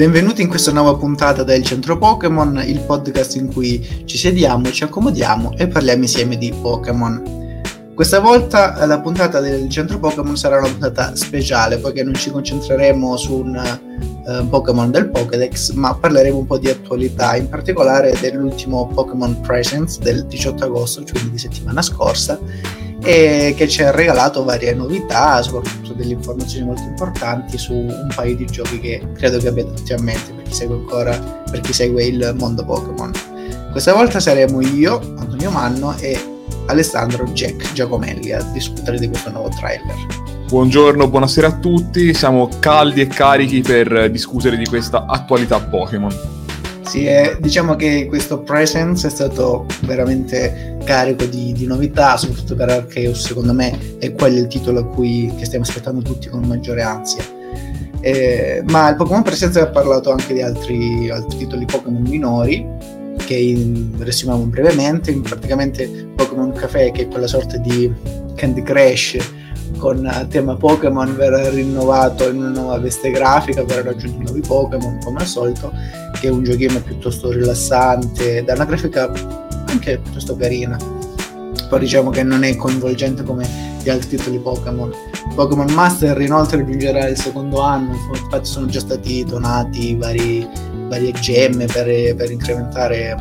[0.00, 4.82] Benvenuti in questa nuova puntata del Centro Pokémon, il podcast in cui ci sediamo, ci
[4.82, 7.60] accomodiamo e parliamo insieme di Pokémon.
[7.94, 13.14] Questa volta la puntata del Centro Pokémon sarà una puntata speciale, poiché non ci concentreremo
[13.18, 13.62] su un
[14.24, 20.00] uh, Pokémon del Pokédex, ma parleremo un po' di attualità, in particolare dell'ultimo Pokémon Presence
[20.00, 22.40] del 18 agosto, cioè di settimana scorsa,
[23.02, 28.36] e che ci ha regalato varie novità, soprattutto delle informazioni molto importanti su un paio
[28.36, 31.16] di giochi che credo che abbiate tutti a mente per chi segue ancora,
[31.50, 33.12] per chi segue il mondo Pokémon.
[33.70, 36.18] Questa volta saremo io, Antonio Manno e
[36.66, 39.94] Alessandro Jack Giacomelli a discutere di questo nuovo trailer.
[40.48, 46.39] Buongiorno, buonasera a tutti, siamo caldi e carichi per discutere di questa attualità Pokémon.
[46.90, 52.68] Sì, eh, diciamo che questo Presence è stato veramente carico di, di, novità, soprattutto per
[52.68, 57.22] Arceus, secondo me è quello il titolo a cui stiamo aspettando tutti con maggiore ansia.
[58.00, 62.66] Eh, ma il Pokémon Presence ha parlato anche di altri, altri titoli Pokémon minori,
[63.18, 67.88] che riassumiamo brevemente, praticamente Pokémon Café, che è quella sorta di
[68.34, 69.16] Candy Crush
[69.80, 75.20] con tema Pokémon verrà rinnovato in una nuova veste grafica, verranno aggiunti nuovi Pokémon come
[75.20, 75.72] al solito,
[76.20, 79.10] che è un giochino piuttosto rilassante, da una grafica
[79.66, 80.76] anche piuttosto carina.
[81.68, 83.48] Poi diciamo che non è coinvolgente come
[83.82, 84.92] gli altri titoli Pokémon.
[85.34, 90.46] Pokémon Master inoltre giungerà il secondo anno, infatti sono già stati donati vari,
[90.88, 93.16] varie gemme per, per incrementare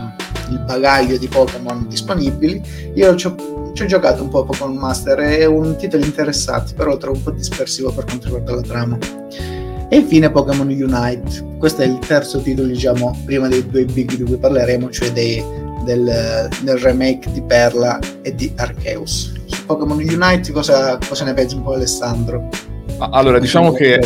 [0.50, 2.62] il bagaglio di Pokémon disponibili.
[2.96, 3.36] Io ci ho
[3.74, 7.24] ci ho giocato un po' Pokémon Master, è un titolo interessante, però lo trovo un
[7.24, 8.98] po' dispersivo per quanto riguarda la trama.
[9.92, 14.24] E infine Pokémon Unite, questo è il terzo titolo, diciamo, prima dei due big di
[14.24, 15.44] cui parleremo, cioè dei,
[15.84, 19.34] del, del, remake di Perla e di Arceus.
[19.46, 22.50] Su Pokémon Unite cosa, cosa ne pensi un po' Alessandro?
[23.00, 24.00] Allora, diciamo che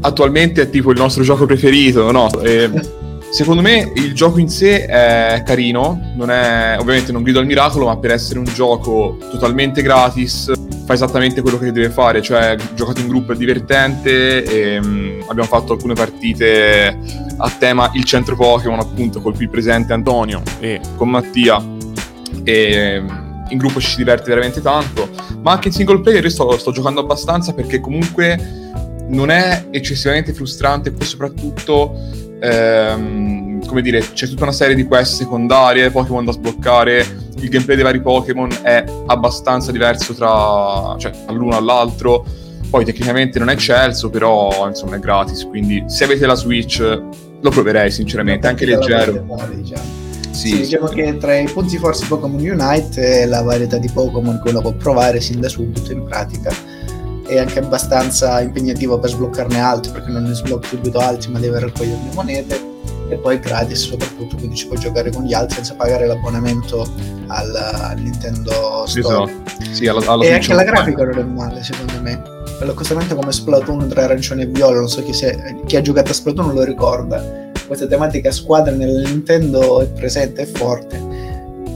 [0.00, 2.28] attualmente è tipo il nostro gioco preferito, no?
[2.42, 3.02] E...
[3.34, 7.86] Secondo me il gioco in sé è carino, non è, ovviamente non grido al miracolo,
[7.86, 10.52] ma per essere un gioco totalmente gratis
[10.84, 15.48] fa esattamente quello che deve fare, cioè giocato in gruppo è divertente, e, um, abbiamo
[15.48, 16.96] fatto alcune partite
[17.36, 21.60] a tema il centro Pokémon appunto col qui presente Antonio e con Mattia
[22.44, 25.08] e um, in gruppo ci si diverte veramente tanto,
[25.42, 28.62] ma anche in single player io sto, sto giocando abbastanza perché comunque
[29.08, 34.84] non è eccessivamente frustrante e poi soprattutto ehm, come dire, c'è tutta una serie di
[34.84, 36.98] quest secondarie, Pokémon da sbloccare,
[37.36, 42.24] il gameplay dei vari Pokémon è abbastanza diverso tra, cioè, all'uno all'altro.
[42.68, 47.50] Poi tecnicamente non è eccelso, però insomma è gratis, quindi se avete la Switch lo
[47.50, 49.12] proverei sinceramente, anche leggero.
[49.52, 50.02] Diciamo.
[50.30, 54.40] Sì, sì, diciamo che tra i punti forti Pokémon Unite è la varietà di Pokémon
[54.42, 56.50] che uno può provare sin da subito in pratica
[57.34, 61.60] è anche abbastanza impegnativo per sbloccarne altri perché non ne sblocchi subito altri ma deve
[61.60, 62.72] raccogliere le monete
[63.08, 66.88] e poi gratis soprattutto quindi ci puoi giocare con gli altri senza pagare l'abbonamento
[67.26, 69.30] al, al Nintendo Store.
[69.30, 69.72] Esatto.
[69.72, 72.22] sì, alla, alla e anche la grafica non è male secondo me.
[72.60, 76.14] L'accostamento come Splatoon tra arancione e viola non so chi, se, chi ha giocato a
[76.14, 77.52] Splatoon lo ricorda.
[77.66, 81.13] Questa tematica squadra nel Nintendo è presente e forte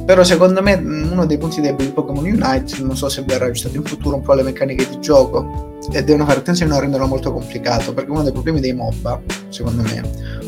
[0.09, 3.77] però secondo me uno dei punti deboli di Pokémon Unite, non so se verrà aggiustato
[3.77, 7.07] in futuro un po' le meccaniche di gioco, e devono fare attenzione a non renderlo
[7.07, 9.21] molto complicato, perché uno dei problemi dei MOBA,
[9.51, 10.03] secondo me,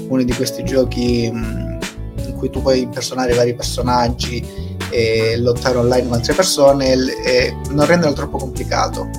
[0.08, 4.42] uno di questi giochi in cui tu puoi impersonare vari personaggi
[4.88, 9.10] e lottare online con altre persone, è non renderlo troppo complicato.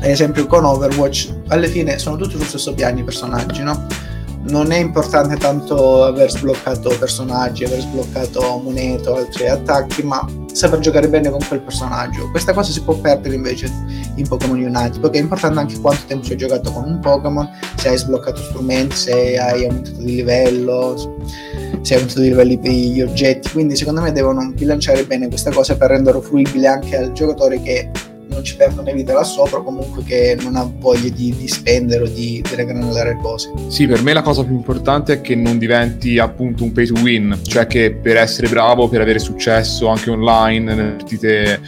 [0.00, 3.86] Ad esempio con Overwatch, alla fine sono tutti sullo stesso piano i personaggi, no?
[4.42, 10.78] Non è importante tanto aver sbloccato personaggi, aver sbloccato monete o altri attacchi, ma saper
[10.78, 12.30] giocare bene con quel personaggio.
[12.30, 13.70] Questa cosa si può perdere invece
[14.14, 17.48] in Pokémon Unite, perché è importante anche quanto tempo ci hai giocato con un Pokémon,
[17.76, 20.96] se hai sbloccato strumenti, se hai aumentato di livello,
[21.82, 23.50] se hai aumentato di livelli per gli oggetti.
[23.50, 27.90] Quindi secondo me devono bilanciare bene questa cosa per renderlo fruibile anche al giocatore che
[28.40, 32.04] non ci perde una vita là sopra, comunque che non ha voglia di, di spendere
[32.04, 33.52] o di, di raggranellare cose.
[33.68, 36.94] Sì, per me la cosa più importante è che non diventi appunto un pay to
[37.00, 41.60] win, cioè che per essere bravo, per avere successo anche online, nelle partite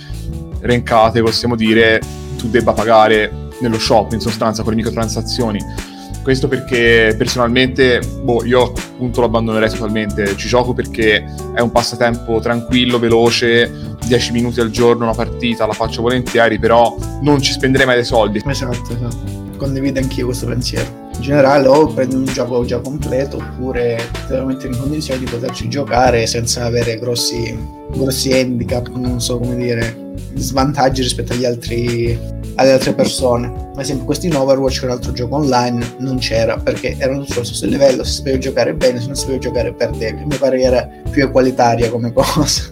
[0.61, 2.01] renkate, possiamo dire,
[2.37, 3.31] tu debba pagare
[3.61, 5.91] nello shop in sostanza con le microtransazioni
[6.23, 10.37] questo perché personalmente boh, io appunto lo abbandonerei totalmente.
[10.37, 11.25] Ci gioco perché
[11.55, 16.97] è un passatempo tranquillo, veloce, 10 minuti al giorno una partita, la faccio volentieri, però
[17.21, 18.43] non ci spenderei mai dei soldi.
[18.47, 19.41] Esatto, esatto.
[19.57, 21.02] Condivido anch'io questo pensiero.
[21.23, 23.97] Generale o prendi un gioco già completo oppure
[24.45, 27.57] mettere in condizione di poterci giocare senza avere grossi,
[27.93, 32.19] grossi handicap, non so come dire, svantaggi rispetto agli altri
[32.57, 33.71] alle altre persone.
[33.75, 37.45] Ad esempio, questo in Overwatch, che un altro gioco online, non c'era perché erano allo
[37.45, 38.05] stesso livello.
[38.05, 40.25] Si sapeva giocare bene, se non si sapeva giocare perdevi.
[40.25, 42.69] Mi pare che era più equalitaria come cosa.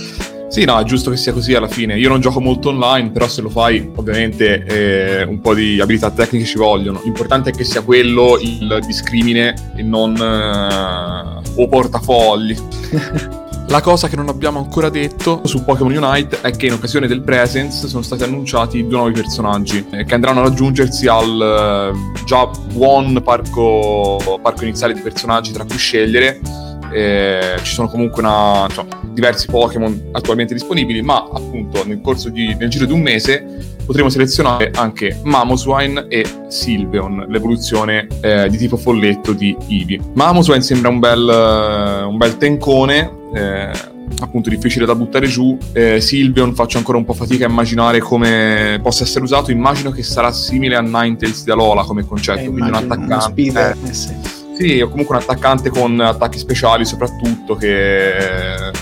[0.51, 1.97] Sì, no, è giusto che sia così alla fine.
[1.97, 6.11] Io non gioco molto online, però se lo fai, ovviamente eh, un po' di abilità
[6.11, 6.99] tecniche ci vogliono.
[7.05, 12.57] L'importante è che sia quello il discrimine e non eh, o portafogli.
[13.69, 17.21] La cosa che non abbiamo ancora detto su Pokémon Unite è che in occasione del
[17.21, 22.49] Presence sono stati annunciati due nuovi personaggi eh, che andranno ad aggiungersi al eh, già
[22.73, 26.41] buon parco, parco iniziale di personaggi tra cui scegliere
[26.91, 32.55] eh, ci sono comunque una, cioè, diversi Pokémon attualmente disponibili, ma appunto nel corso di,
[32.55, 33.45] nel giro di un mese
[33.85, 39.99] potremo selezionare anche Mamoswine e Sylveon, l'evoluzione eh, di tipo folletto di Eevee.
[40.13, 43.71] Mamoswine sembra un bel, un bel tencone, eh,
[44.19, 45.57] appunto difficile da buttare giù.
[45.73, 49.51] Eh, Sylveon faccio ancora un po' fatica a immaginare come possa essere usato.
[49.51, 53.21] Immagino che sarà simile a Ninetales da Lola come concetto, eh, quindi un attaccante.
[53.21, 58.13] Speeder, eh, sì sì, o comunque un attaccante con attacchi speciali soprattutto che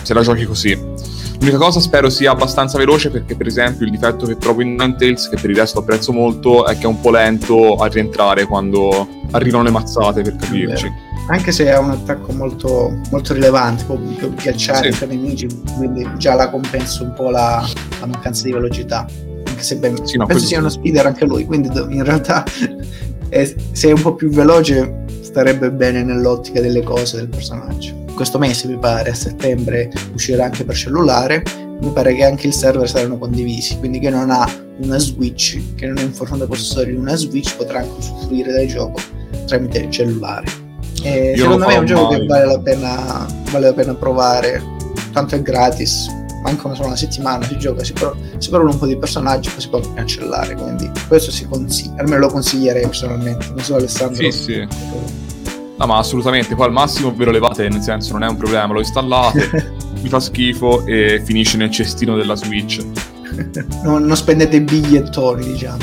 [0.01, 1.17] se la giochi così.
[1.39, 5.29] L'unica cosa spero sia abbastanza veloce perché per esempio il difetto che trovo in Ninetales,
[5.29, 9.07] che per il resto apprezzo molto, è che è un po' lento a rientrare quando
[9.31, 10.91] arrivano le mazzate per capirci.
[11.29, 15.03] Anche se ha un attacco molto, molto rilevante, può ghiacciare sì.
[15.03, 17.65] i nemici, quindi già la compensa un po' la,
[18.01, 19.05] la mancanza di velocità.
[19.45, 22.43] Anche se ben, sì, no, penso sia uno speeder anche lui, quindi in realtà
[23.29, 24.98] è, se è un po' più veloce
[25.29, 27.93] starebbe bene nell'ottica delle cose del personaggio.
[28.15, 31.43] Questo mese mi pare, a settembre, uscirà anche per cellulare,
[31.79, 34.49] mi pare che anche il server saranno condivisi, quindi chi non ha
[34.79, 38.67] una Switch, che non è in formato possessore di una Switch, potrà anche usufruire del
[38.67, 38.99] gioco
[39.45, 40.47] tramite cellulare.
[41.03, 42.19] E secondo me è un gioco mai.
[42.19, 44.63] che vale la, pena, vale la pena provare,
[45.13, 46.07] tanto è gratis,
[46.41, 49.61] manca una sola settimana, si gioca, si, pro- si provano un po' di personaggi, poi
[49.61, 54.31] si può cancellare, quindi questo si consiglia, almeno lo consiglierei personalmente, non so Alessandro.
[54.31, 54.67] Sì, sì.
[55.77, 58.73] No, ma assolutamente, poi al massimo ve lo levate, nel senso non è un problema,
[58.73, 62.83] lo installate, vi fa schifo e finisce nel cestino della Switch.
[63.83, 65.77] non, non spendete bigliettoni, diciamo.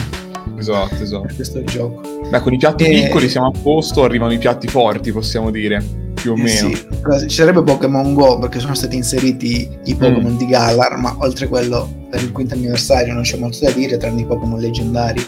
[0.58, 1.34] Esatto, esatto.
[1.34, 2.00] Questo gioco.
[2.28, 3.04] Beh, con i piatti e...
[3.04, 6.76] piccoli siamo a posto, arrivano i piatti forti, possiamo dire più o eh meno.
[7.20, 7.28] Sì.
[7.28, 10.38] Ci sarebbe Pokémon Go perché sono stati inseriti i Pokémon mm.
[10.38, 13.96] di Galar, ma oltre a quello per il quinto anniversario non c'è molto da dire,
[13.96, 15.24] tranne i Pokémon leggendari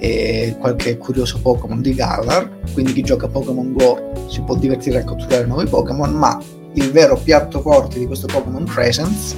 [0.00, 2.48] e qualche curioso Pokémon di Galar.
[2.72, 6.40] Quindi chi gioca a Pokémon Go si può divertire a catturare nuovi Pokémon, ma
[6.74, 9.34] il vero piatto forte di questo Pokémon Presence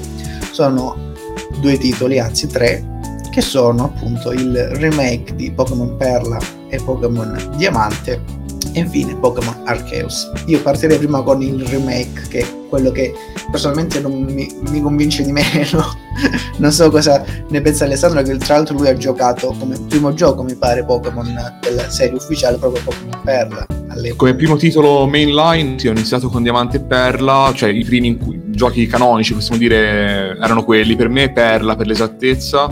[0.52, 1.14] sono
[1.61, 2.85] due titoli, anzi tre,
[3.31, 6.38] che sono appunto il remake di Pokémon Perla
[6.69, 8.39] e Pokémon Diamante
[8.72, 10.31] e infine Pokémon Arceus.
[10.46, 13.12] Io partirei prima con il remake, che è quello che
[13.50, 15.99] personalmente non mi, mi convince di meno.
[16.58, 20.43] non so cosa ne pensa Alessandro, che tra l'altro lui ha giocato come primo gioco,
[20.43, 23.67] mi pare, Pokémon della serie ufficiale, proprio Pokémon Perla.
[23.88, 24.17] All'epoca.
[24.17, 28.16] Come primo titolo mainline, sì, ho iniziato con Diamante e Perla, cioè i primi
[28.46, 30.96] giochi canonici, possiamo dire, erano quelli.
[30.96, 32.69] Per me Perla, per l'esattezza.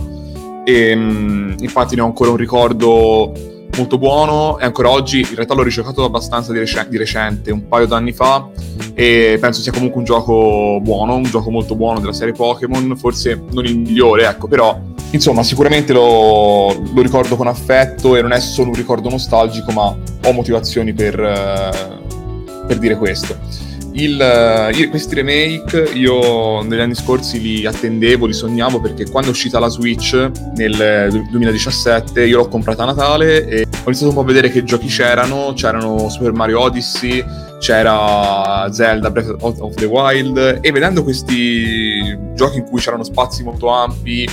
[0.65, 3.33] E mm, infatti ne ho ancora un ricordo
[3.77, 7.69] molto buono e ancora oggi in realtà l'ho rigiocato abbastanza di, rec- di, recente, un
[7.69, 8.49] paio d'anni fa
[8.95, 13.41] e penso sia comunque un gioco buono, un gioco molto buono della serie Pokémon, forse
[13.51, 14.79] non il migliore, ecco, però
[15.11, 19.87] insomma sicuramente lo, lo ricordo con affetto e non è solo un ricordo nostalgico, ma
[19.87, 23.68] ho motivazioni per, uh, per dire questo.
[23.93, 29.33] Il, il, questi remake io negli anni scorsi li attendevo, li sognavo perché quando è
[29.33, 34.21] uscita la Switch nel 2017 io l'ho comprata a Natale e ho iniziato un po'
[34.21, 37.25] a vedere che giochi c'erano, c'erano Super Mario Odyssey,
[37.59, 43.69] c'era Zelda Breath of the Wild e vedendo questi giochi in cui c'erano spazi molto
[43.69, 44.29] ampi,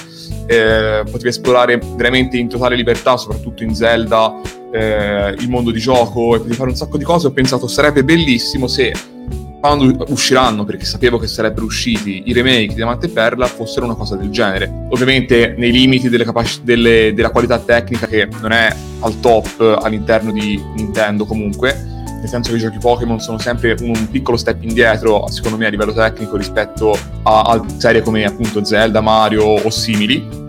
[0.46, 4.34] eh, potevi esplorare veramente in totale libertà, soprattutto in Zelda,
[4.72, 8.04] eh, il mondo di gioco e potevi fare un sacco di cose, ho pensato sarebbe
[8.04, 8.94] bellissimo se
[9.66, 13.96] quando usciranno, perché sapevo che sarebbero usciti i remake di Diamante e Perla, fossero una
[13.96, 14.72] cosa del genere.
[14.90, 20.62] Ovviamente nei limiti capaci- delle, della qualità tecnica che non è al top all'interno di
[20.76, 21.74] Nintendo comunque,
[22.20, 25.70] nel senso che i giochi Pokémon sono sempre un piccolo step indietro, secondo me, a
[25.70, 30.45] livello tecnico rispetto a, a serie come appunto Zelda, Mario o simili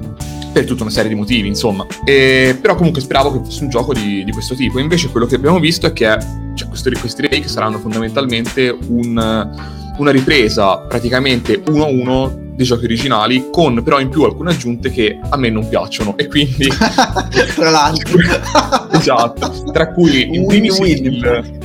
[0.56, 1.86] per tutta una serie di motivi, insomma.
[2.02, 4.78] E, però comunque speravo che fosse un gioco di, di, questo tipo.
[4.78, 6.16] Invece quello che abbiamo visto è che
[6.54, 9.54] cioè, questi, questi remake saranno fondamentalmente un,
[9.98, 14.90] una ripresa praticamente uno a uno dei giochi originali, con però in più alcune aggiunte
[14.90, 16.16] che a me non piacciono.
[16.16, 16.68] E quindi.
[17.54, 18.16] Tra l'altro.
[18.96, 19.70] esatto.
[19.72, 21.60] Tra cui in primis il.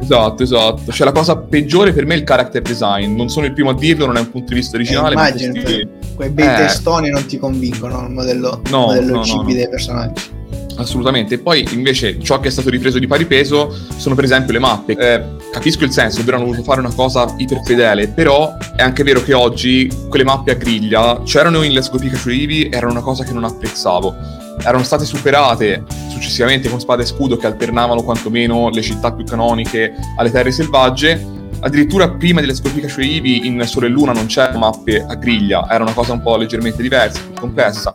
[0.00, 0.92] esatto, esatto.
[0.92, 3.16] Cioè, la cosa peggiore per me è il character design.
[3.16, 5.30] Non sono il primo a dirlo, non è un punto di vista originale, eh, ma
[5.32, 6.56] questi, quei bei eh.
[6.56, 10.40] testoni non ti convincono il modello, no, modello no, cibi no, dei personaggi.
[10.76, 14.52] Assolutamente, e poi invece ciò che è stato ripreso di pari peso sono per esempio
[14.52, 14.92] le mappe.
[14.94, 19.22] Eh, capisco il senso, ovvero hanno voluto fare una cosa iperfedele, però è anche vero
[19.22, 23.22] che oggi quelle mappe a griglia c'erano in Let's Go Pikachu Eevee, erano una cosa
[23.24, 24.40] che non apprezzavo.
[24.64, 29.94] Erano state superate successivamente con spada e scudo che alternavano quantomeno le città più canoniche
[30.16, 31.41] alle terre selvagge.
[31.64, 35.84] Addirittura prima Go Pikachu Eevee in Sole e Luna non c'erano mappe a griglia, era
[35.84, 37.92] una cosa un po' leggermente diversa, più complessa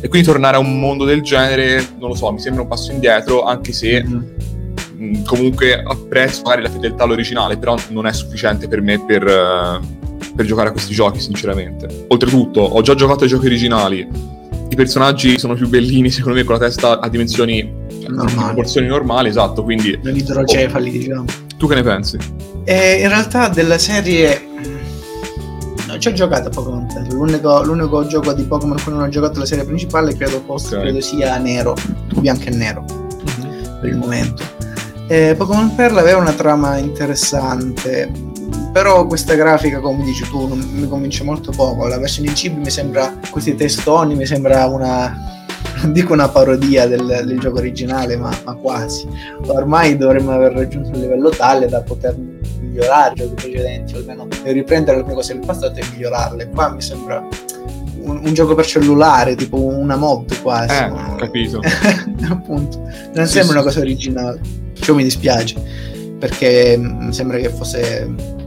[0.00, 2.90] e quindi tornare a un mondo del genere, non lo so, mi sembra un passo
[2.90, 8.80] indietro, anche se mh, comunque apprezzo magari la fedeltà all'originale, però non è sufficiente per
[8.80, 12.06] me per, uh, per giocare a questi giochi, sinceramente.
[12.08, 14.08] Oltretutto, ho già giocato ai giochi originali,
[14.70, 17.70] i personaggi sono più bellini, secondo me, con la testa a dimensioni,
[18.08, 18.44] normali.
[18.44, 19.98] proporzioni normali, esatto, quindi...
[20.02, 20.92] Non idrocefali, oh.
[20.92, 21.24] diciamo.
[21.58, 22.18] Tu che ne pensi?
[22.70, 24.46] Eh, in realtà della serie
[25.98, 27.12] ci ho giocato a Pokémon Perla.
[27.12, 30.76] L'unico, l'unico, gioco di Pokémon con cui non ho giocato la serie principale credo, fosse,
[30.76, 30.82] okay.
[30.82, 31.74] credo sia nero,
[32.20, 33.80] bianco e nero mm-hmm.
[33.80, 34.44] per il momento.
[35.08, 38.08] Eh, Pokémon Perla aveva una trama interessante,
[38.72, 41.88] però questa grafica, come dici tu, non, mi convince molto poco.
[41.88, 45.38] La versione in cibi mi sembra, questi testoni, mi sembra una
[45.82, 49.08] non dico una parodia del, del gioco originale, ma, ma, quasi.
[49.46, 52.14] Ormai dovremmo aver raggiunto un livello tale da poter
[52.70, 56.48] migliorare i giochi precedenti, o almeno riprendere le cose del passato e migliorarle.
[56.50, 57.26] Qua mi sembra
[58.02, 60.74] un, un gioco per cellulare, tipo una mod quasi.
[60.74, 61.60] Eh, capito.
[62.30, 62.78] Appunto,
[63.14, 63.50] non sì, sembra sì.
[63.50, 64.40] una cosa originale.
[64.74, 65.60] Ciò mi dispiace,
[66.18, 68.38] perché mi sembra che fosse...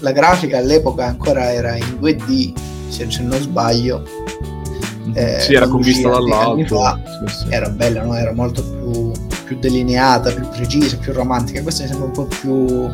[0.00, 2.52] La grafica all'epoca ancora era in 2D,
[2.88, 4.02] se non sbaglio,
[5.14, 7.00] eh, sì, era con vista dall'alto.
[7.26, 7.46] Sì, sì.
[7.50, 8.14] Era bella, no?
[8.16, 9.12] era molto più,
[9.50, 11.60] più, delineata, più precisa, più romantica.
[11.60, 12.88] Questa mi sembra un po' più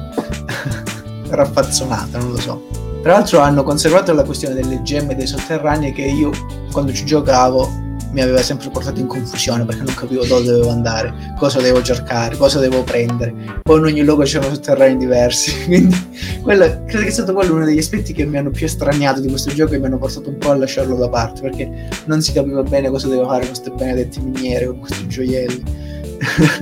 [1.28, 2.66] raffazzonata, non lo so.
[3.02, 6.30] Tra l'altro hanno conservato la questione delle gemme dei sotterranei che io
[6.72, 11.34] quando ci giocavo mi aveva sempre portato in confusione perché non capivo dove dovevo andare,
[11.38, 13.60] cosa devo cercare, cosa devo prendere.
[13.62, 15.52] Poi in ogni luogo c'erano sotterranei diversi.
[15.66, 15.94] Quindi
[16.40, 19.28] quello, credo che è stato quello uno degli aspetti che mi hanno più estraniato di
[19.28, 22.32] questo gioco e mi hanno portato un po' a lasciarlo da parte perché non si
[22.32, 25.85] capiva bene cosa devo fare con queste benedette miniere, con questi gioielli.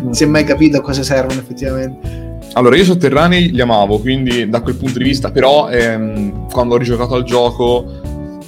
[0.02, 2.22] Non si è mai capito a cosa servono effettivamente.
[2.54, 6.78] Allora, io sotterranei li amavo, quindi da quel punto di vista, però ehm, quando ho
[6.78, 8.02] rigiocato al gioco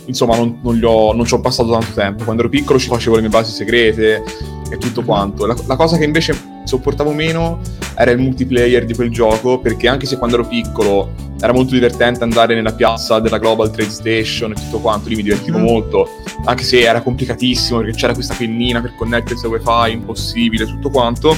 [0.06, 2.24] insomma non, non, ho, non, ci ho passato tanto tempo.
[2.24, 4.22] Quando ero piccolo ci facevo le mie basi segrete
[4.70, 5.46] e tutto quanto.
[5.46, 6.34] La, la, cosa che invece
[6.64, 7.60] sopportavo meno
[7.96, 12.24] era il multiplayer di quel gioco, perché anche se quando ero piccolo era molto divertente
[12.24, 15.62] andare nella piazza della Global Trade Station e tutto quanto, lì mi divertivo mm.
[15.62, 16.08] molto,
[16.44, 21.36] anche se era complicatissimo perché c'era questa pennina per connettersi al wifi, impossibile, tutto quanto.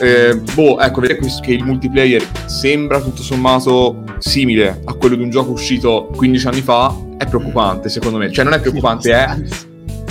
[0.00, 5.30] Eh, boh, ecco, vedere che il multiplayer sembra tutto sommato simile a quello di un
[5.30, 8.32] gioco uscito 15 anni fa, è preoccupante secondo me.
[8.32, 9.26] Cioè non è preoccupante, è...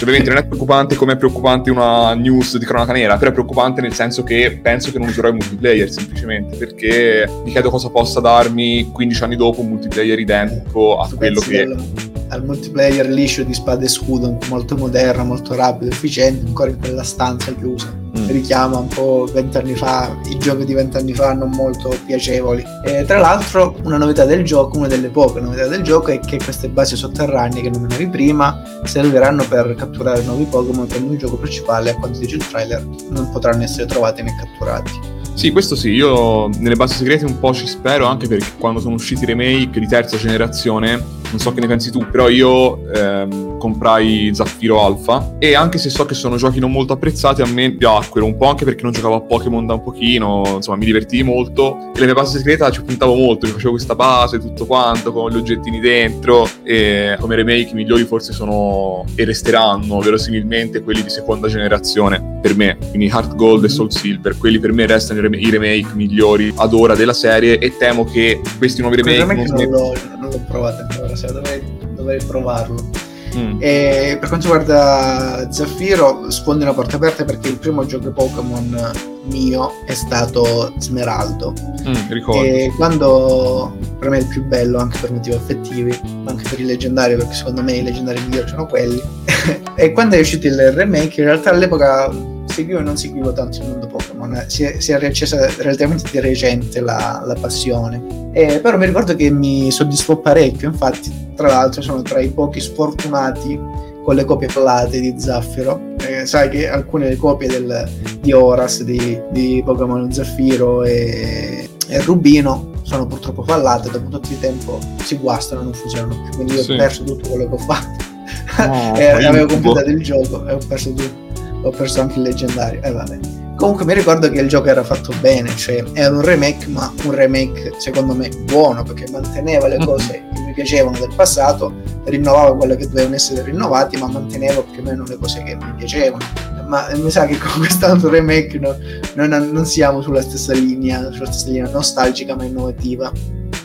[0.02, 3.34] Cioè, ovviamente non è preoccupante come è preoccupante una news di cronaca nera, però è
[3.34, 7.90] preoccupante nel senso che penso che non userò il multiplayer semplicemente, perché mi chiedo cosa
[7.90, 12.11] possa darmi 15 anni dopo un multiplayer identico a quello che...
[12.32, 17.04] Al, multiplayer liscio di spada e scudo, molto moderno, molto rapido, efficiente, ancora in quella
[17.04, 18.28] stanza chiusa mm.
[18.28, 22.64] richiama un po' vent'anni fa, i giochi di vent'anni fa non molto piacevoli.
[22.86, 26.38] E, tra l'altro una novità del gioco, una delle poche novità del gioco è che
[26.38, 31.92] queste basi sotterranee che nominavi prima serviranno per catturare nuovi Pokémon quando il gioco principale,
[31.92, 35.20] a quanto dice il trailer, non potranno essere trovati né catturati.
[35.34, 38.96] Sì, questo sì, io nelle basi segrete un po' ci spero anche perché quando sono
[38.96, 43.58] usciti i remake di terza generazione non so che ne pensi tu, però io ehm,
[43.58, 47.72] comprai Zaffiro Alpha e anche se so che sono giochi non molto apprezzati, a me
[47.72, 51.24] piacquero un po' anche perché non giocavo a Pokémon da un pochino, insomma mi divertii
[51.24, 55.12] molto e la mia base segreta ci puntavo molto, mi facevo questa base, tutto quanto,
[55.12, 61.04] con gli oggettini dentro e come remake i migliori forse sono e resteranno verosimilmente quelli
[61.04, 63.76] di seconda generazione per me, quindi Heart Gold e mm-hmm.
[63.76, 68.04] Soul Silver, quelli per me restano i remake migliori ad ora della serie e temo
[68.04, 69.26] che questi nuovi remake...
[69.26, 71.62] Non, non, l'ho, non l'ho provato ancora, cioè dovrei,
[71.96, 73.10] dovrei provarlo.
[73.36, 73.60] Mm.
[73.60, 78.92] E per quanto riguarda Zaffiro, sfondi una porta aperta perché il primo gioco Pokémon
[79.26, 81.54] mio è stato Smeraldo.
[81.88, 82.44] Mm, ricordo.
[82.44, 86.60] E quando per me è il più bello, anche per motivi affettivi, ma anche per
[86.60, 89.02] i leggendari, perché secondo me i leggendari migliori sono quelli.
[89.76, 92.12] e quando è uscito il remake, in realtà all'epoca
[92.48, 94.11] seguivo e non seguivo tanto il mondo Pokémon,
[94.48, 98.30] si è, si è riaccesa relativamente di recente la, la passione.
[98.34, 102.60] Eh, però mi ricordo che mi soddisfò parecchio, infatti tra l'altro sono tra i pochi
[102.60, 103.60] sfortunati
[104.04, 105.90] con le copie plate di Zaffiro.
[106.00, 112.72] Eh, sai che alcune copie del, di Horas, di, di Pokémon Zaffiro e, e, Rubino
[112.82, 116.72] sono purtroppo fallate, dopo tutto il tempo si guastano, non funzionano più, quindi io sì.
[116.72, 118.10] ho perso tutto quello che ho fatto
[118.58, 121.30] No, e avevo completato il gioco e ho perso tutto.
[121.64, 122.82] Ho perso anche il leggendario.
[122.82, 123.20] E eh, vabbè.
[123.62, 127.12] Comunque mi ricordo che il gioco era fatto bene, cioè era un remake, ma un
[127.12, 131.72] remake secondo me buono, perché manteneva le cose che mi piacevano del passato,
[132.06, 135.76] rinnovava quelle che dovevano essere rinnovate, ma manteneva più o meno le cose che mi
[135.78, 136.26] piacevano.
[136.66, 138.76] Ma mi sa che con quest'altro remake no,
[139.14, 143.12] non, non, siamo sulla stessa linea, sulla stessa linea nostalgica ma innovativa.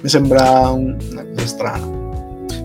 [0.02, 2.05] Mi sembra un, una cosa strana.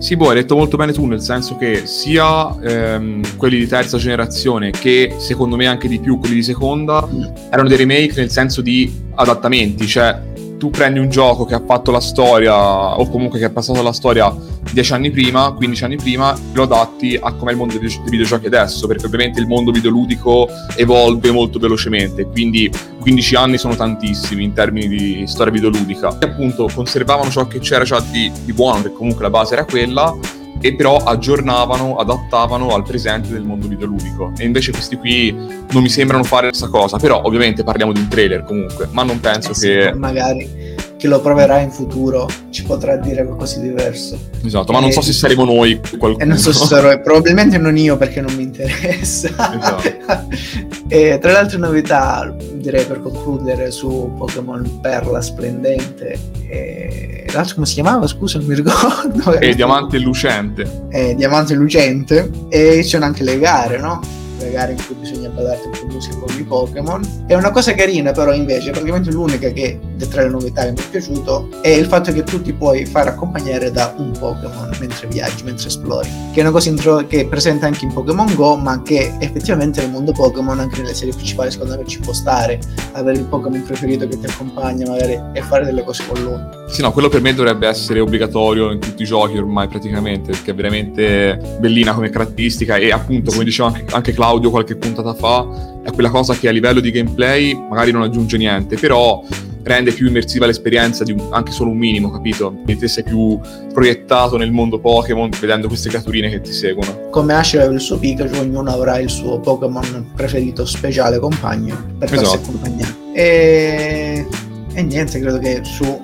[0.02, 3.98] Sì, boh, hai detto molto bene tu, nel senso che sia ehm, quelli di terza
[3.98, 7.08] generazione che secondo me anche di più quelli di seconda
[7.48, 10.20] erano dei remake nel senso di adattamenti, cioè
[10.62, 13.92] tu prendi un gioco che ha fatto la storia o comunque che è passato la
[13.92, 14.32] storia
[14.72, 18.86] 10 anni prima, 15 anni prima, lo adatti a com'è il mondo dei videogiochi adesso,
[18.86, 24.86] perché ovviamente il mondo videoludico evolve molto velocemente, quindi 15 anni sono tantissimi in termini
[24.86, 26.16] di storia videoludica.
[26.20, 29.64] E appunto conservavano ciò che c'era già di, di buono, che comunque la base era
[29.64, 30.16] quella,
[30.62, 34.32] e però aggiornavano, adattavano al presente del mondo videoludico.
[34.38, 38.08] E invece questi qui non mi sembrano fare questa cosa, però ovviamente parliamo di un
[38.08, 39.92] trailer comunque, ma non penso eh sì, che...
[39.94, 40.61] Magari
[41.02, 44.16] chi lo proverà in futuro ci potrà dire qualcosa di diverso.
[44.44, 46.22] Esatto, ma non so se saremo noi qualcuno.
[46.22, 49.26] E non so se sarò, probabilmente non io perché non mi interessa.
[49.26, 49.82] Esatto.
[50.86, 56.16] e tra le altre novità, direi per concludere su Pokémon Perla Splendente,
[56.46, 57.26] e...
[57.32, 58.06] l'altro come si chiamava?
[58.06, 59.40] Scusa, non mi ricordo.
[59.40, 60.84] E Diamante Lucente.
[60.88, 62.30] E Diamante Lucente.
[62.48, 64.00] E ci sono anche le gare, no?
[64.38, 67.24] le gare in cui bisogna badarti un po' i Pokémon.
[67.26, 69.78] È una cosa carina, però, invece, praticamente l'unica che
[70.08, 73.08] tra le novità che mi è piaciuto è il fatto che tu ti puoi far
[73.08, 76.08] accompagnare da un Pokémon mentre viaggi, mentre esplori.
[76.32, 79.80] Che è una cosa intro- che è presente anche in Pokémon Go, ma che effettivamente
[79.80, 82.58] nel mondo Pokémon, anche nelle serie principali, secondo me ci può stare.
[82.92, 86.40] Avere il Pokémon preferito che ti accompagna, magari, e fare delle cose con lui.
[86.68, 90.50] Sì, no, quello per me dovrebbe essere obbligatorio in tutti i giochi ormai praticamente, perché
[90.50, 95.80] è veramente bellina come caratteristica e appunto, come diceva anche Claudio, Claudio qualche puntata fa,
[95.84, 99.22] è quella cosa che a livello di gameplay magari non aggiunge niente, però
[99.62, 102.54] rende più immersiva l'esperienza di un, anche solo un minimo, capito?
[102.64, 103.38] Te sei più
[103.72, 107.08] proiettato nel mondo Pokémon vedendo queste creaturine che ti seguono.
[107.10, 112.08] Come Ash aveva il suo Pikachu, ognuno avrà il suo Pokémon preferito speciale compagno per
[112.08, 112.42] farsi esatto.
[112.42, 112.94] accompagnare.
[113.12, 114.26] E...
[114.72, 116.00] e niente, credo che su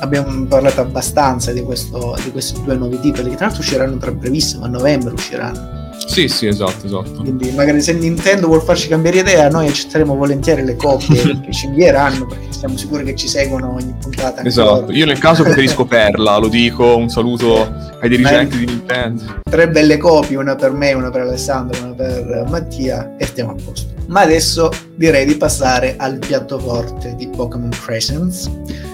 [0.00, 4.12] abbiamo parlato abbastanza di, questo, di questi due nuovi titoli che tra l'altro usciranno tra
[4.12, 5.77] brevissimo, a novembre usciranno.
[6.06, 7.20] Sì, sì, esatto, esatto.
[7.20, 11.66] Quindi magari se Nintendo vuol farci cambiare idea, noi accetteremo volentieri le copie che ci
[11.66, 14.42] invieranno, perché siamo sicuri che ci seguono ogni puntata.
[14.42, 17.62] Esatto, io nel caso preferisco Perla, lo dico, un saluto
[18.00, 19.40] ai dirigenti di Nintendo.
[19.42, 23.54] Tre belle copie, una per me, una per Alessandro, una per Mattia, e stiamo a
[23.62, 23.96] posto.
[24.06, 28.50] Ma adesso direi di passare al piatto forte di Pokémon Presence.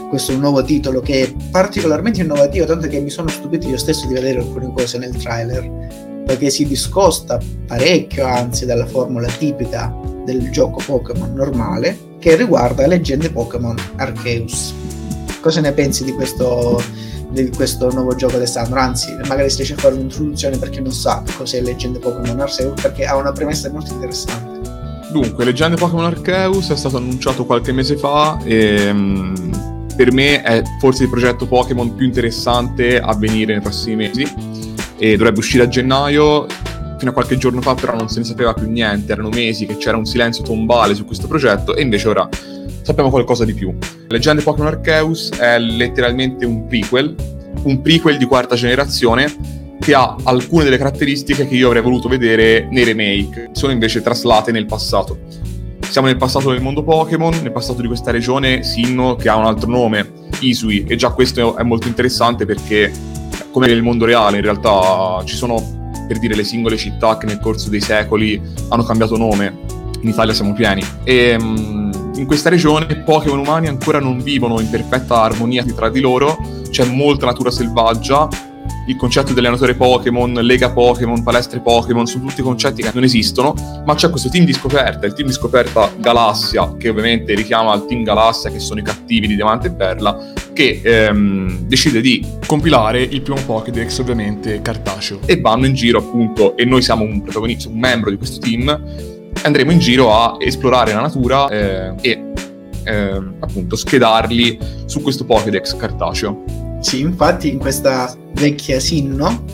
[0.09, 3.79] Questo è un nuovo titolo che è particolarmente innovativo, tanto che mi sono stupito io
[3.79, 9.95] stesso di vedere alcune cose nel trailer perché si discosta parecchio anzi dalla formula tipica
[10.25, 14.75] del gioco Pokémon normale che riguarda leggende Pokémon Arceus.
[15.41, 16.83] Cosa ne pensi di questo,
[17.29, 18.81] di questo nuovo gioco Alessandro?
[18.81, 23.05] Anzi, magari si riesce a fare un'introduzione perché non sa cos'è leggende Pokémon Arceus perché
[23.05, 24.73] ha una premessa molto interessante.
[25.13, 29.53] Dunque, Leggende Pokémon Arceus è stato annunciato qualche mese fa e mm,
[29.95, 34.54] per me è forse il progetto Pokémon più interessante a venire nei prossimi mesi
[35.05, 36.47] e dovrebbe uscire a gennaio.
[36.97, 39.77] Fino a qualche giorno fa però non se ne sapeva più niente, erano mesi che
[39.77, 42.27] c'era un silenzio tombale su questo progetto e invece ora
[42.81, 43.77] sappiamo qualcosa di più.
[44.09, 47.15] Leggende Pokémon Arceus è letteralmente un prequel,
[47.65, 49.31] un prequel di quarta generazione
[49.79, 54.53] che ha alcune delle caratteristiche che io avrei voluto vedere nei remake, sono invece traslate
[54.53, 55.19] nel passato.
[55.81, 59.45] Siamo nel passato del mondo Pokémon, nel passato di questa regione, Sinnoh, che ha un
[59.45, 62.91] altro nome, Isui, e già questo è molto interessante perché
[63.55, 67.39] come nel mondo reale, in realtà ci sono per dire le singole città che nel
[67.39, 69.61] corso dei secoli hanno cambiato nome.
[70.01, 70.83] In Italia siamo pieni.
[71.05, 76.01] E um, in questa regione Pokémon umani ancora non vivono in perfetta armonia tra di
[76.01, 76.37] loro,
[76.69, 78.29] c'è molta natura selvaggia
[78.87, 83.55] il concetto dell'allenatore Pokémon, Lega Pokémon, palestre Pokémon, sono tutti concetti che non esistono,
[83.87, 87.87] ma c'è questo team di scoperta, il team di scoperta Galassia, che ovviamente richiama al
[87.87, 93.03] team Galassia, che sono i cattivi di Diamante e Perla, che ehm, decide di compilare
[93.03, 95.19] il primo Pokédex, ovviamente cartaceo.
[95.27, 98.83] E vanno in giro appunto, e noi siamo un protagonista, un membro di questo team,
[99.43, 102.33] andremo in giro a esplorare la natura eh, e
[102.85, 106.45] eh, appunto schedarli su questo Pokédex cartaceo.
[106.81, 109.45] Sì, infatti in questa vecchia Sinno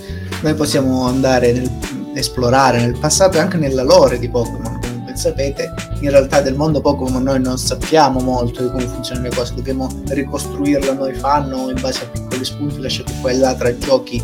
[0.43, 1.71] noi possiamo andare nel,
[2.15, 4.80] esplorare nel passato e anche nella lore di Pokémon.
[5.21, 9.55] Sapete, in realtà del mondo Pokémon noi non sappiamo molto di come funzionano le cose,
[9.55, 14.23] dobbiamo ricostruirlo noi fanno in base a piccoli spunti lasciati qua e là tra giochi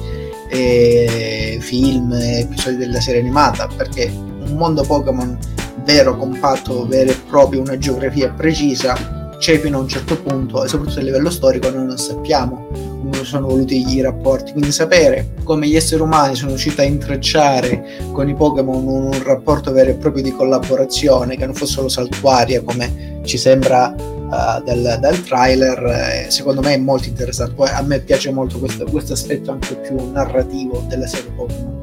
[0.49, 5.39] e film, episodi della serie animata, perché un mondo Pokémon
[5.85, 10.69] vero, compatto, vero e proprio, una geografia precisa, c'è fino a un certo punto e
[10.69, 12.86] soprattutto a livello storico noi non sappiamo
[13.27, 18.29] sono voluti i rapporti, quindi sapere come gli esseri umani sono riusciti a intrecciare con
[18.29, 23.21] i Pokémon un, rapporto vero e proprio di collaborazione che non fosse solo saltuaria come
[23.25, 27.55] ci sembra uh, dal, dal, trailer, eh, secondo me è molto interessante.
[27.55, 31.75] Poi a me piace molto questo, questo aspetto anche più narrativo della serie Pokémon.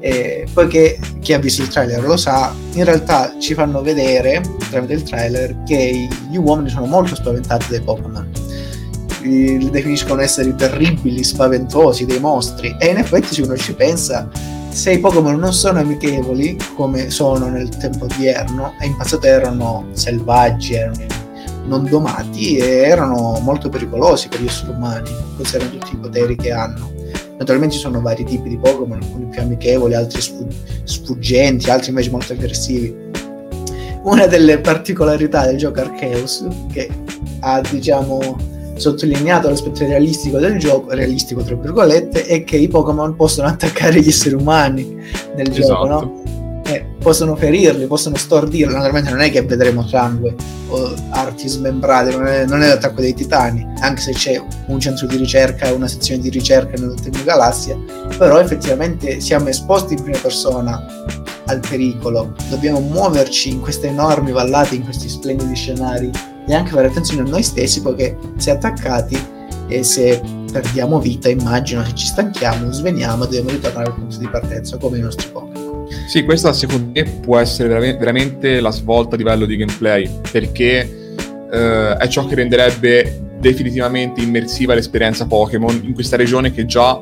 [0.00, 4.92] E poiché chi ha visto il trailer lo sa, in realtà ci fanno vedere tramite
[4.92, 8.43] il trailer che gli uomini sono molto spaventati dai Pokémon.
[9.24, 12.76] Li definiscono esseri terribili, spaventosi, dei mostri.
[12.78, 14.28] E in effetti, se uno ci pensa,
[14.68, 19.86] se i Pokémon non sono amichevoli come sono nel tempo odierno, e in passato erano
[19.92, 21.06] selvaggi, erano
[21.66, 26.52] non domati e erano molto pericolosi per gli esseri umani, considerando tutti i poteri che
[26.52, 26.92] hanno.
[27.38, 30.20] Naturalmente ci sono vari tipi di Pokémon, alcuni più amichevoli, altri
[30.84, 32.94] sfuggenti, altri invece molto aggressivi.
[34.02, 36.90] Una delle particolarità del gioco Arceus, che
[37.40, 43.48] ha diciamo sottolineato l'aspetto realistico del gioco, realistico tra virgolette, è che i Pokémon possono
[43.48, 44.94] attaccare gli esseri umani
[45.36, 45.66] nel esatto.
[45.66, 46.22] gioco, no?
[46.66, 48.72] eh, possono ferirli, possono stordirli.
[48.72, 50.34] Naturalmente non è che vedremo sangue
[50.68, 55.06] o arti smembrate, non è, non è, l'attacco dei titani, anche se c'è un centro
[55.06, 57.78] di ricerca e una sezione di ricerca nella Galassia,
[58.16, 60.82] però effettivamente siamo esposti in prima persona
[61.46, 66.10] al pericolo, dobbiamo muoverci in queste enormi vallate, in questi splendidi scenari
[66.46, 69.18] e anche fare attenzione a noi stessi perché se attaccati
[69.68, 70.20] e se
[70.52, 75.00] perdiamo vita, immagino, se ci stanchiamo, sveniamo, dobbiamo ritornare al punto di partenza come i
[75.00, 75.86] nostri Pokémon.
[76.06, 81.16] Sì, questa secondo me può essere veramente la svolta a livello di gameplay, perché
[81.50, 87.00] eh, è ciò che renderebbe definitivamente immersiva l'esperienza Pokémon in questa regione che già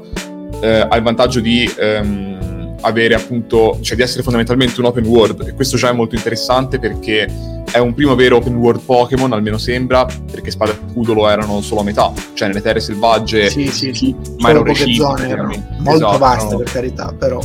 [0.61, 2.52] eh, ha il vantaggio di ehm,
[2.83, 6.79] avere appunto, cioè di essere fondamentalmente un open world e questo già è molto interessante
[6.79, 7.27] perché
[7.71, 11.61] è un primo vero open world Pokémon, almeno sembra, perché Spada e Scudo lo erano
[11.61, 14.14] solo a metà, cioè nelle terre selvagge, sì, sì, sì.
[14.38, 16.59] ma erano recinti, molto esatto, vaste erano...
[16.59, 17.40] per carità, però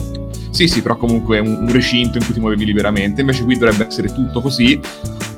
[0.50, 3.22] sì, sì, però comunque un, un recinto in cui ti muovevi liberamente.
[3.22, 4.80] Invece qui dovrebbe essere tutto così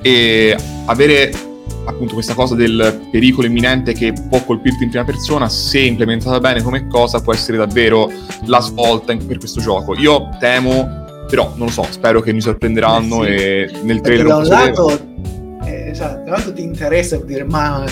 [0.02, 1.49] e avere
[1.90, 6.62] appunto questa cosa del pericolo imminente che può colpirti in prima persona, se implementata bene
[6.62, 8.10] come cosa, può essere davvero
[8.46, 9.96] la svolta in, per questo gioco.
[9.96, 13.76] Io temo, però non lo so, spero che mi sorprenderanno eh sì.
[13.76, 14.28] e nel trailer...
[14.28, 15.00] Da un lato,
[15.66, 17.84] eh, esatto, da un lato ti interessa dire ma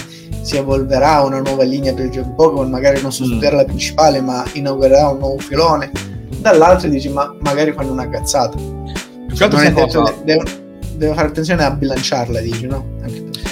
[0.42, 3.60] si evolverà una nuova linea per il gioco Pokémon, magari non sostituirà mm.
[3.60, 5.92] la principale, ma inaugurerà un nuovo filone
[6.40, 8.58] dall'altro dici ma magari fanno una cazzata.
[8.58, 10.14] Più che altro cosa...
[10.24, 10.44] devo,
[10.96, 12.96] devo, fare attenzione a bilanciarla, dici, no?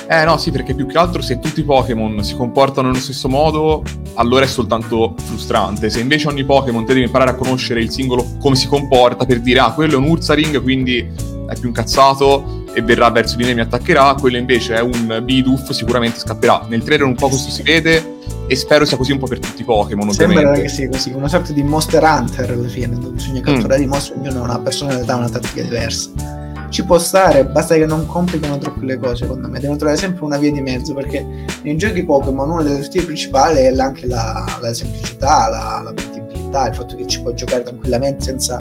[0.07, 3.27] Eh no, sì, perché più che altro se tutti i Pokémon si comportano nello stesso
[3.27, 3.83] modo,
[4.15, 5.89] allora è soltanto frustrante.
[5.89, 9.39] Se invece ogni Pokémon te devi imparare a conoscere il singolo come si comporta per
[9.41, 13.51] dire ah, quello è un Ursaring, quindi è più incazzato e verrà verso di me
[13.51, 16.65] e mi attaccherà, quello invece è un Bidoof, sicuramente scapperà.
[16.67, 19.61] Nel trailer un po' questo si vede, e spero sia così un po' per tutti
[19.61, 20.11] i Pokémon.
[20.11, 23.83] Sembra che sia così, una sorta di Monster Hunter alla fine, dove bisogna catturare mm.
[23.83, 26.43] i mostri, ognuno ha una personalità, una tattica diversa.
[26.75, 29.61] Ci può stare, basta che non complicano troppo le cose, secondo me.
[29.61, 31.25] Devono trovare sempre una via di mezzo, perché
[31.61, 36.75] nei giochi Pokémon una delle virtù principali è anche la, la semplicità, la, la il
[36.75, 38.59] fatto che ci puoi giocare tranquillamente senza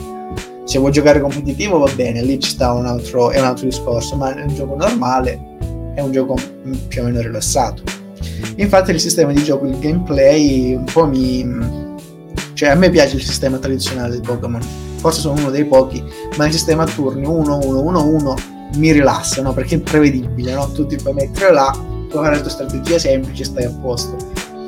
[0.62, 4.14] se vuoi giocare competitivo va bene, lì ci sta un altro, è un altro discorso,
[4.14, 5.56] ma nel gioco normale
[5.96, 6.36] è un gioco
[6.86, 7.82] più o meno rilassato.
[8.54, 11.92] Infatti il sistema di gioco, il gameplay un po' mi...
[12.52, 14.62] Cioè a me piace il sistema tradizionale di Pokémon,
[15.04, 16.02] forse sono uno dei pochi,
[16.38, 19.52] ma il sistema a turni 1-1-1-1 mi rilassa, no?
[19.52, 20.70] Perché è prevedibile, no?
[20.72, 21.70] Tu ti puoi mettere là,
[22.08, 24.16] puoi fare la tua strategia semplice stai a posto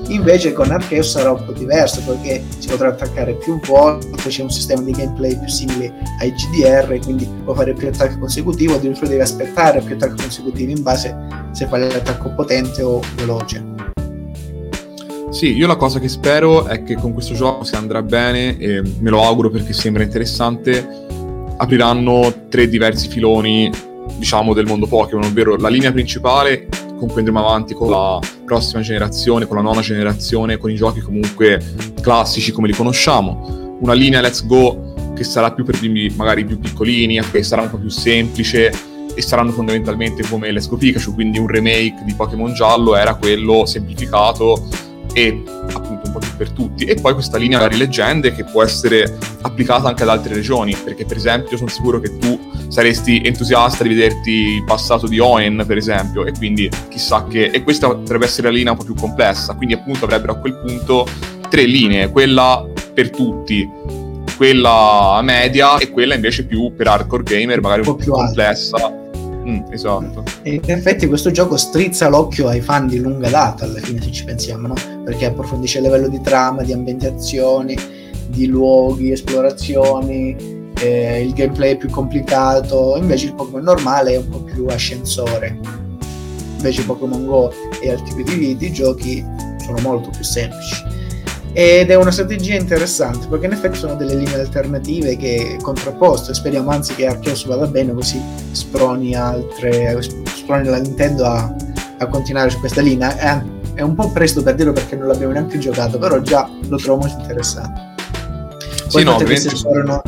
[0.08, 4.50] Invece con Arceus sarà un po' diverso perché si potrà attaccare più volte, c'è un
[4.50, 9.22] sistema di gameplay più simile ai GDR, quindi puoi fare più attacchi consecutivi, addirittura devi
[9.22, 11.16] aspettare più attacchi consecutivi in base
[11.52, 13.75] se fai l'attacco potente o veloce.
[15.36, 18.80] Sì, io la cosa che spero è che con questo gioco, se andrà bene, e
[18.80, 21.04] me lo auguro perché sembra interessante,
[21.58, 23.70] apriranno tre diversi filoni,
[24.16, 28.80] diciamo, del mondo Pokémon, ovvero la linea principale con cui andremo avanti con la prossima
[28.80, 31.62] generazione, con la nona generazione, con i giochi comunque
[32.00, 33.76] classici come li conosciamo.
[33.82, 37.68] Una linea Let's Go che sarà più per bimbi magari più piccolini, che sarà un
[37.68, 38.72] po' più semplice
[39.14, 43.66] e saranno fondamentalmente come Let's Go Pikachu, quindi un remake di Pokémon giallo era quello
[43.66, 44.84] semplificato
[45.16, 46.84] e appunto un po' più per tutti.
[46.84, 51.06] E poi questa linea vari leggende che può essere applicata anche ad altre regioni, perché
[51.06, 55.78] per esempio sono sicuro che tu saresti entusiasta di vederti il passato di Owen, per
[55.78, 57.46] esempio, e quindi chissà che...
[57.46, 60.54] E questa potrebbe essere la linea un po' più complessa, quindi appunto avrebbero a quel
[60.54, 61.06] punto
[61.48, 63.66] tre linee, quella per tutti,
[64.36, 68.76] quella media e quella invece più per hardcore gamer, magari un, po' più complessa.
[68.76, 69.05] Alta
[69.46, 70.24] Mm, esatto.
[70.42, 74.10] E in effetti questo gioco strizza l'occhio ai fan di lunga data, alla fine se
[74.10, 74.74] ci pensiamo, no?
[75.04, 77.76] Perché approfondisce il livello di trama, di ambientazioni,
[78.26, 80.36] di luoghi, esplorazioni,
[80.80, 85.58] eh, il gameplay è più complicato, invece il Pokémon normale è un po' più ascensore.
[86.56, 89.24] Invece Pokémon Go e altri tipi di, di giochi
[89.58, 90.95] sono molto più semplici
[91.58, 96.68] ed è una strategia interessante perché in effetti sono delle linee alternative che contrapposte speriamo
[96.68, 101.56] anzi che Arceus vada bene così sproni altre sproni la Nintendo a,
[101.96, 103.42] a continuare su questa linea è,
[103.72, 107.06] è, un po' presto per dirlo perché non l'abbiamo neanche giocato però già lo trovo
[107.06, 107.94] molto interessante
[108.90, 110.02] poi sì, no, questi esplorano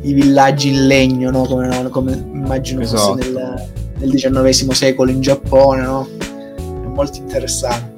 [0.00, 1.44] i villaggi in legno no?
[1.44, 1.90] come, no?
[1.90, 3.16] come immagino esatto.
[3.18, 6.08] fosse nel, nel XIX secolo in Giappone no?
[6.56, 7.95] è molto interessante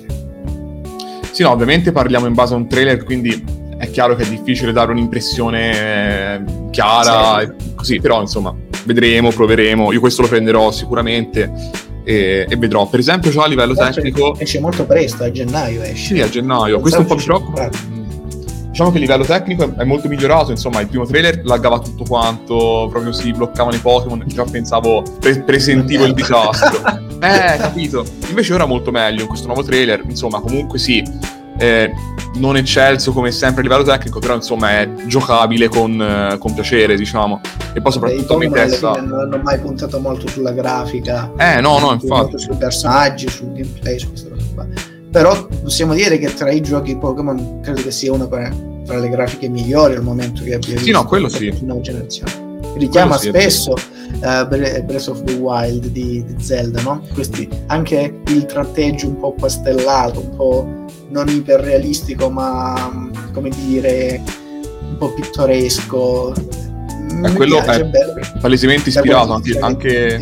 [1.39, 3.45] sì, no, ovviamente parliamo in base a un trailer, quindi
[3.79, 7.75] è chiaro che è difficile dare un'impressione eh, chiara, sì.
[7.77, 9.93] così, però insomma, vedremo, proveremo.
[9.93, 11.49] Io questo lo prenderò sicuramente
[12.03, 12.89] e, e vedrò.
[12.89, 14.37] Per esempio, già a livello Forse tecnico.
[14.37, 16.17] Esce molto presto, a gennaio esce.
[16.17, 16.81] Sì, a gennaio.
[16.81, 17.71] questo è un po' mi preoccupa.
[18.71, 22.89] Diciamo che a livello tecnico è molto migliorato, insomma, il primo trailer laggava tutto quanto,
[22.91, 27.07] proprio si bloccavano i Pokémon, già pensavo, pre- presentivo il disastro.
[27.21, 28.05] eh, capito.
[28.29, 31.03] Invece ora molto meglio in questo nuovo trailer, insomma, comunque sì,
[31.59, 31.93] eh,
[32.35, 36.97] non eccelso come sempre a livello tecnico, però insomma è giocabile con, eh, con piacere,
[36.97, 37.41] diciamo.
[37.75, 38.93] E poi soprattutto mi interessa...
[38.93, 41.33] Non hanno mai puntato molto sulla grafica.
[41.37, 42.39] Eh, no, no, infatti.
[42.39, 44.67] Sui personaggi, sul gameplay, su queste cose qua.
[45.11, 49.49] Però possiamo dire che tra i giochi Pokémon credo che sia uno tra le grafiche
[49.49, 50.85] migliori al momento che abbia visto.
[50.85, 51.53] Sì, no, quello sì.
[51.63, 52.47] Nuova generazione
[52.79, 53.75] richiama sì, spesso
[54.15, 57.03] uh, Breath of the Wild di, di, Zelda, no?
[57.13, 64.23] Questi, anche il tratteggio un po' pastellato, un po' non iperrealistico, ma come dire,
[64.83, 66.35] un po' pittoresco.
[66.35, 70.21] Eh, quello piace, è, è palesemente ispirato anche, anche...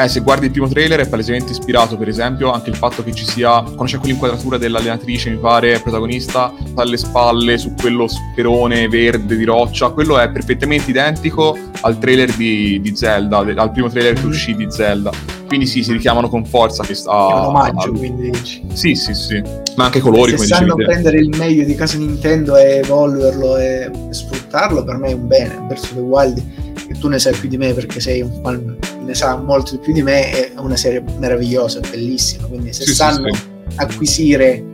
[0.00, 3.12] Eh, se guardi il primo trailer è palesemente ispirato, per esempio, anche il fatto che
[3.12, 9.36] ci sia, quando c'è quell'inquadratura dell'allenatrice, mi pare, protagonista, alle spalle su quello sperone verde
[9.36, 14.24] di roccia, quello è perfettamente identico al trailer di, di Zelda, al primo trailer che
[14.24, 15.10] uscì di Zelda.
[15.46, 17.10] Quindi sì, si richiamano con forza che sta...
[17.10, 18.64] È un omaggio, quindi dici.
[18.72, 19.42] Sì, sì, sì.
[19.76, 23.90] Ma anche i colori, Se sanno prendere il meglio di casa Nintendo e evolverlo e
[24.08, 25.60] sfruttarlo, per me è un bene.
[25.68, 26.42] Verso The Wild,
[26.86, 29.78] che tu ne sai più di me perché sei un fan ne sa molto di
[29.78, 33.48] più di me, è una serie meravigliosa, bellissima, quindi se sì, sanno sì, sì.
[33.76, 34.64] acquisire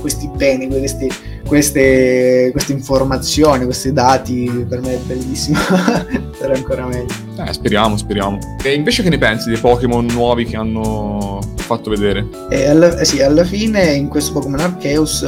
[0.00, 1.08] questi beni, questi,
[1.46, 5.58] queste, queste, informazioni, questi dati, per me è bellissimo,
[6.38, 7.14] sarà ancora meglio.
[7.38, 8.38] Eh, speriamo, speriamo.
[8.62, 12.26] E invece che ne pensi dei Pokémon nuovi che hanno fatto vedere?
[12.50, 15.24] Eh, alla, eh sì, alla fine in questo Pokémon Arceus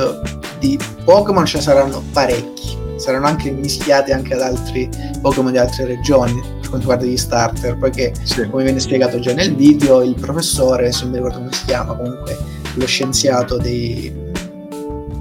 [0.59, 4.89] di Pokémon ce ne saranno parecchi, saranno anche mischiati anche ad altri
[5.21, 8.49] Pokémon di altre regioni per quanto riguarda gli starter, poiché sì.
[8.49, 11.95] come viene spiegato già nel video, il professore, se non mi ricordo come si chiama,
[11.95, 12.37] comunque
[12.75, 14.13] lo scienziato di,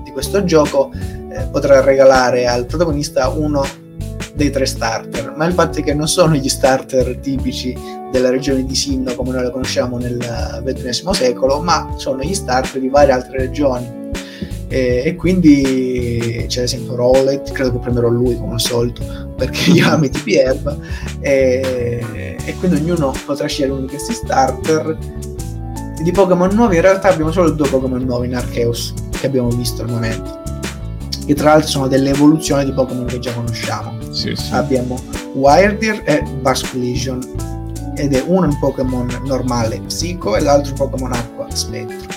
[0.03, 0.91] di questo gioco,
[1.29, 3.65] eh, potrà regalare al protagonista uno
[4.33, 7.75] dei tre starter, ma il fatto è che non sono gli starter tipici
[8.11, 10.17] della regione di Sinnoh come noi la conosciamo nel
[10.63, 14.07] XX secolo, ma sono gli starter di varie altre regioni.
[14.69, 19.01] E, e quindi c'è ad esempio Rowlet, credo che prenderò lui come al solito,
[19.36, 20.77] perché io amo i erba
[21.19, 24.97] e, e, quindi ognuno potrà scegliere uno di questi starter.
[26.01, 29.82] Di Pokémon nuovi in realtà abbiamo solo due Pokémon nuovi in Arceus che abbiamo visto
[29.82, 30.45] al momento.
[31.25, 33.95] Che tra l'altro sono delle evoluzioni di Pokémon che già conosciamo.
[34.12, 34.53] Sì, sì.
[34.53, 34.99] abbiamo
[35.34, 37.19] Wyrdeer e Basculegion
[37.95, 42.08] ed è uno un Pokémon normale Psico e l'altro Pokémon Acqua Spettro.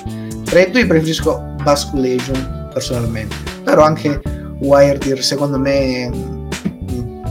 [0.45, 3.35] Tra i due preferisco Basculegion personalmente.
[3.65, 4.21] Però anche
[4.61, 6.11] Wyrdeer secondo me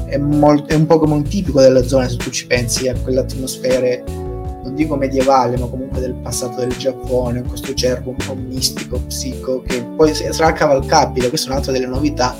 [0.05, 4.03] è, mol- è un Pokémon tipico della zona se tu ci pensi a quelle atmosfere
[4.07, 9.61] non dico medievale ma comunque del passato del Giappone questo cervo un po' mistico, psico
[9.61, 11.29] che poi sarà cavalcabile.
[11.29, 12.35] Questa è un'altra delle novità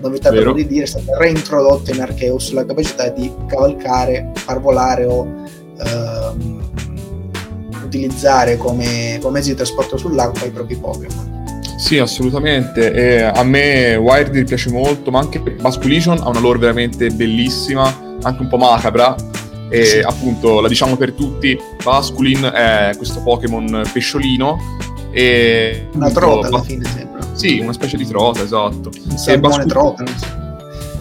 [0.00, 0.52] novità Vero.
[0.52, 5.26] per dire è stata reintrodotta in Arceus la capacità di cavalcare, far volare o
[5.78, 6.62] ehm,
[7.84, 11.33] utilizzare come, come mezzo di trasporto sull'acqua i propri Pokémon
[11.84, 12.94] sì, assolutamente.
[12.94, 18.40] E a me Wired piace molto, ma anche Basculition ha una lore veramente bellissima, anche
[18.40, 19.14] un po' macabra.
[19.68, 19.98] E sì.
[19.98, 24.56] appunto, la diciamo per tutti, Basculin è questo Pokémon pesciolino.
[25.10, 27.20] E una trota alla fine sembra.
[27.34, 28.90] Sì, una specie di trota, esatto.
[29.10, 30.04] Un salmone Bascul- trota.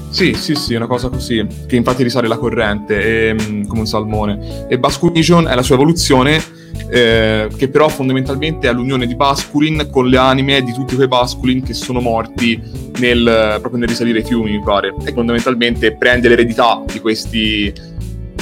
[0.10, 3.88] Sì, sì, sì, una cosa così, che infatti risale la corrente, e, mm, come un
[3.88, 4.68] salmone.
[4.68, 6.53] E Basculition è la sua evoluzione
[6.94, 11.64] eh, che però fondamentalmente è l'unione di Basculin con le anime di tutti quei Basculin
[11.64, 12.62] che sono morti
[13.00, 14.94] nel, proprio nel risalire i fiumi, mi pare.
[15.04, 17.74] E fondamentalmente prende l'eredità di questi,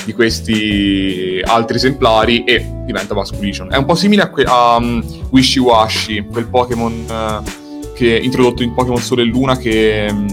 [0.04, 3.72] di questi altri esemplari e diventa Basculition.
[3.72, 8.64] È un po' simile a, que- a um, Wishy Washy, quel Pokémon uh, che introdotto
[8.64, 10.28] in Pokémon Sole e Luna che um,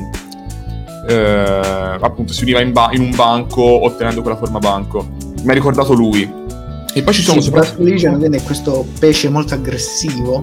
[1.09, 5.09] uh, appunto si univa in, ba- in, un banco ottenendo quella forma banco.
[5.45, 6.47] Mi ha ricordato lui.
[6.95, 7.83] E poi ci sono sì, soprattutto...
[7.83, 10.43] Basculition è questo pesce molto aggressivo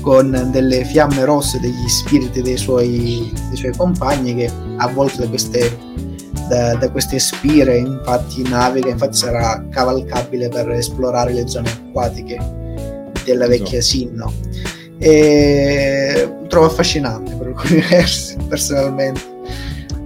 [0.00, 5.94] con delle fiamme rosse degli spiriti dei suoi, dei suoi compagni che avvolto da queste
[6.48, 12.38] da, da, queste spire, infatti naviga, infatti sarà cavalcabile per esplorare le zone acquatiche
[13.24, 14.32] della vecchia Sinno.
[14.98, 19.20] E trovo affascinante per alcuni versi, personalmente.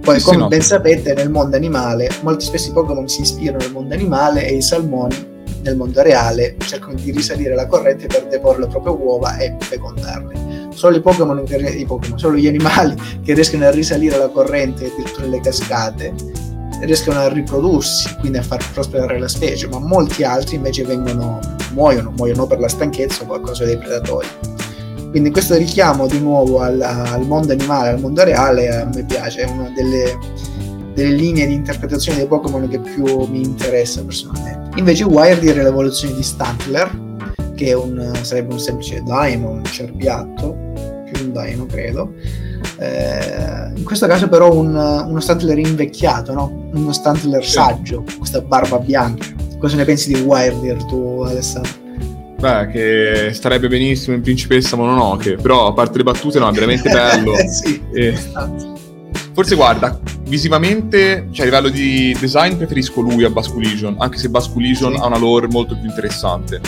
[0.01, 0.47] Poi, sì, come sì, no.
[0.47, 4.55] ben sapete, nel mondo animale, molto spesso i Pokémon si ispirano nel mondo animale e
[4.55, 5.30] i salmoni
[5.61, 10.69] nel mondo reale cercano di risalire la corrente per deporre le proprie uova e fecondarle
[10.73, 15.27] solo i Pokémon, i Pokémon, solo gli animali che riescono a risalire la corrente addirittura
[15.27, 16.13] le cascate
[16.81, 21.39] riescono a riprodursi, quindi a far prosperare la specie, ma molti altri invece vengono,
[21.73, 24.27] muoiono, muoiono per la stanchezza o a causa dei predatori.
[25.11, 29.41] Quindi questo richiamo di nuovo al, al mondo animale, al mondo reale, a me piace,
[29.41, 30.17] è una delle,
[30.93, 34.79] delle linee di interpretazione dei Pokémon che più mi interessa personalmente.
[34.79, 36.89] Invece Wired è l'evoluzione di Stantler,
[37.55, 40.55] che un, sarebbe un semplice Dino, un cerbiatto,
[41.05, 42.13] più un Dino credo.
[42.77, 46.69] Eh, in questo caso però un, uno Stantler invecchiato, no?
[46.73, 49.25] uno Stantler saggio, questa barba bianca.
[49.59, 51.79] Cosa ne pensi di Wilder tu Alessandro?
[52.39, 56.89] Beh, che starebbe benissimo in Principessa Mononoke, però a parte le battute no, è veramente
[56.91, 57.33] bello.
[57.47, 58.17] sì, e...
[59.33, 59.99] Forse guarda,
[60.31, 65.01] visivamente, cioè a livello di design preferisco lui a Basculision, anche se Basculision sì.
[65.01, 66.61] ha una lore molto più interessante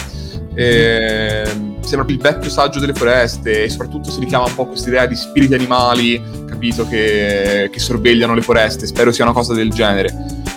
[0.55, 1.43] eh,
[1.79, 5.15] sembra il vecchio saggio delle foreste e soprattutto si richiama un po' questa idea di
[5.15, 8.85] spiriti animali, capito, che, che sorvegliano le foreste.
[8.85, 10.13] Spero sia una cosa del genere.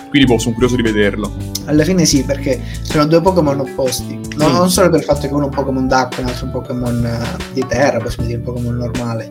[0.09, 1.31] Quindi boh, sono curioso di vederlo.
[1.65, 4.19] Alla fine sì, perché sono due Pokémon opposti.
[4.35, 4.55] Non, mm.
[4.55, 6.51] non solo per il fatto che uno è un Pokémon d'acqua e l'altro è un
[6.51, 9.27] Pokémon eh, di terra, possiamo dire un Pokémon normale.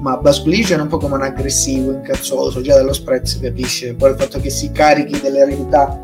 [0.00, 3.94] Ma Basculision è un Pokémon aggressivo, incazzoso, già dallo spread si capisce.
[3.94, 5.98] Poi il fatto che si carichi delle eredità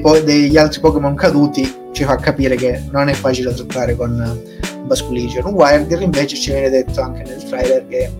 [0.00, 4.40] po- degli altri Pokémon caduti ci fa capire che non è facile trattare con
[4.84, 5.52] Basculision.
[5.52, 8.10] Wilder invece ci viene detto anche nel trailer che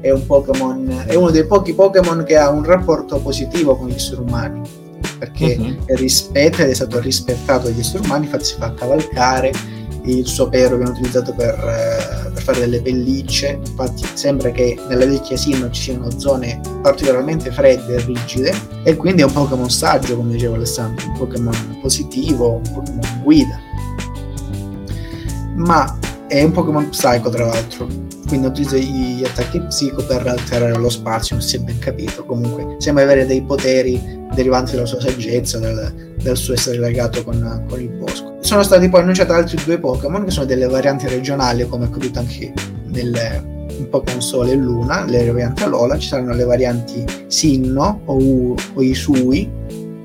[0.00, 3.94] è un Pokémon, è uno dei pochi Pokémon che ha un rapporto positivo con gli
[3.94, 4.84] esseri umani
[5.18, 5.96] perché uh-huh.
[5.96, 9.52] rispetta ed è stato rispettato dagli esseri umani, infatti si fa cavalcare
[10.04, 15.04] il suo pero viene utilizzato per, eh, per, fare delle pellicce, infatti sembra che nella
[15.04, 18.54] vecchia Sinnoh ci siano zone particolarmente fredde e rigide
[18.84, 23.60] e quindi è un Pokémon saggio come diceva Alessandro, un Pokémon positivo, un Pokémon guida.
[25.56, 27.88] Ma è un Pokémon Psycho tra l'altro,
[28.26, 32.76] quindi utilizza gli attacchi psico per alterare lo spazio, non si è ben capito, comunque
[32.78, 34.00] sembra avere dei poteri
[34.34, 38.36] derivanti dalla sua saggezza, dal, dal suo essere legato con, con, il bosco.
[38.40, 42.18] Sono stati poi annunciati altri due Pokémon che sono delle varianti regionali, come è accaduto
[42.18, 42.52] anche
[42.86, 48.54] nelle in Pokémon Sole e Luna, le varianti Alola, ci saranno le varianti Sinno o,
[48.74, 49.50] o Isui,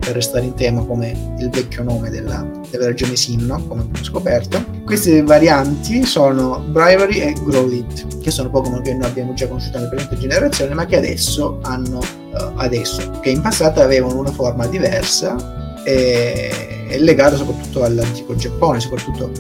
[0.02, 4.66] per restare in tema come il vecchio nome della, della regione Sinno, come abbiamo scoperto.
[4.84, 9.90] Queste varianti sono Bravery e Growlit, che sono Pokémon che noi abbiamo già conosciuto nelle
[9.90, 15.84] precedenti generazioni, ma che adesso hanno, uh, adesso, che in passato avevano una forma diversa
[15.86, 19.32] e, e legato soprattutto all'antico Giappone, soprattutto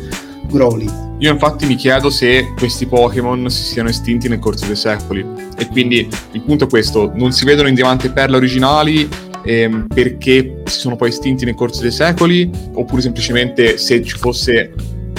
[0.48, 1.10] Growlit.
[1.20, 5.68] Io infatti mi chiedo se questi Pokémon si siano estinti nel corso dei secoli e
[5.68, 9.08] quindi il punto è questo, non si vedono in Diamante e Perla originali
[9.44, 14.74] ehm, perché si sono poi estinti nel corso dei secoli, oppure semplicemente se ci fosse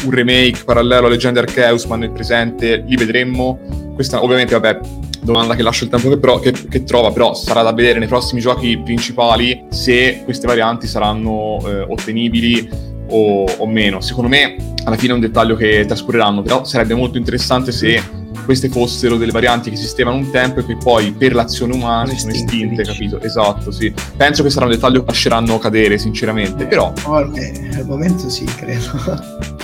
[0.04, 3.92] un remake parallelo a Leggende Arceus ma nel presente li vedremmo.
[3.94, 4.80] Questa ovviamente, vabbè,
[5.22, 8.08] domanda che lascio il tempo che, però, che, che, trova, però sarà da vedere nei
[8.08, 12.68] prossimi giochi principali se queste varianti saranno eh, ottenibili
[13.08, 14.00] o, o, meno.
[14.00, 18.00] Secondo me alla fine è un dettaglio che trascorreranno, però sarebbe molto interessante se
[18.44, 22.33] queste fossero delle varianti che esistevano un tempo e che poi per l'azione umana sono
[22.33, 23.21] estinte, capito?
[23.21, 23.92] Esatto, sì.
[24.16, 26.92] Penso che sarà un dettaglio che lasceranno cadere, sinceramente, però...
[27.04, 28.90] Oh, eh, al momento sì, credo.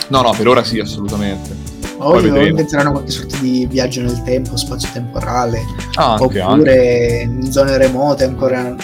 [0.09, 1.77] no, no, per ora sì, assolutamente.
[2.01, 5.61] O inventeranno qualche sorta di viaggio nel tempo, spazio-temporale,
[5.95, 7.29] ah, anche, oppure anche.
[7.29, 8.77] in zone remote ancora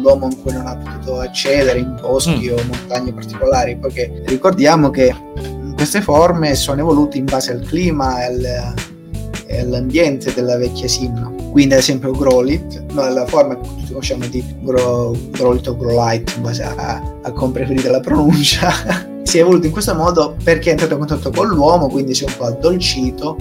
[0.00, 2.52] l'uomo ancora non ha potuto accedere in boschi mm.
[2.52, 5.14] o montagne particolari, perché ricordiamo che
[5.74, 8.74] queste forme sono evolute in base al clima e al,
[9.48, 11.34] e all'ambiente della vecchia Sinno.
[11.50, 16.42] Quindi, ad esempio, Grolit, no, la forma che tutti conosciamo di Gro, o Grolite, in
[16.42, 18.70] base a, a come preferite la pronuncia,
[19.24, 22.24] si è evoluto in questo modo perché è entrato in contatto con l'uomo, quindi si
[22.24, 23.36] è un po' addolcito,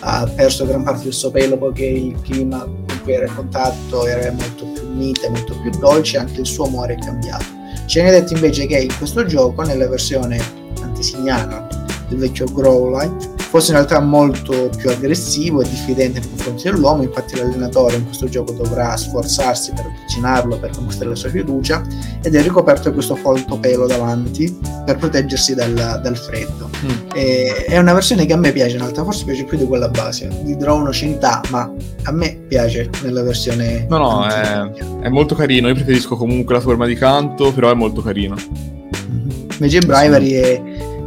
[0.00, 4.06] ha perso gran parte del suo pelo poiché il clima con cui era in contatto
[4.06, 7.44] era molto più mite, molto più dolce, anche il suo umore è cambiato.
[7.86, 10.40] Ci viene detto invece che in questo gioco, nella versione
[10.82, 11.66] antesignana
[12.08, 17.36] del vecchio Growlite, fosse in realtà molto più aggressivo e diffidente nei confronti dell'uomo, infatti
[17.36, 21.82] l'allenatore in questo gioco dovrà sforzarsi per avvicinarlo, per conquistare la sua fiducia
[22.22, 26.70] ed è ricoperto di questo folto pelo davanti per proteggersi dal, dal freddo.
[26.84, 27.10] Mm.
[27.10, 30.30] è una versione che a me piace, in realtà forse piace più di quella base,
[30.42, 31.68] di drone scenità, ma
[32.04, 33.84] a me piace nella versione...
[33.88, 34.70] No, no, è,
[35.00, 38.36] è, molto carino, io preferisco comunque la forma di canto, però è molto carino.
[38.36, 39.30] Mm-hmm.
[39.58, 40.62] Invece Bravery è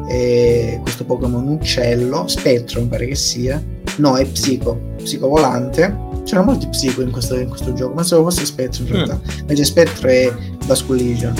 [0.07, 3.61] e questo Pokémon uccello, Spettro mi pare che sia,
[3.97, 8.23] no è Psico, Psico volante, c'erano molti Psico in questo, in questo gioco, ma solo
[8.23, 9.39] fosse Spettro in realtà, mm.
[9.39, 10.33] invece Spettro è
[10.65, 11.33] Basculision,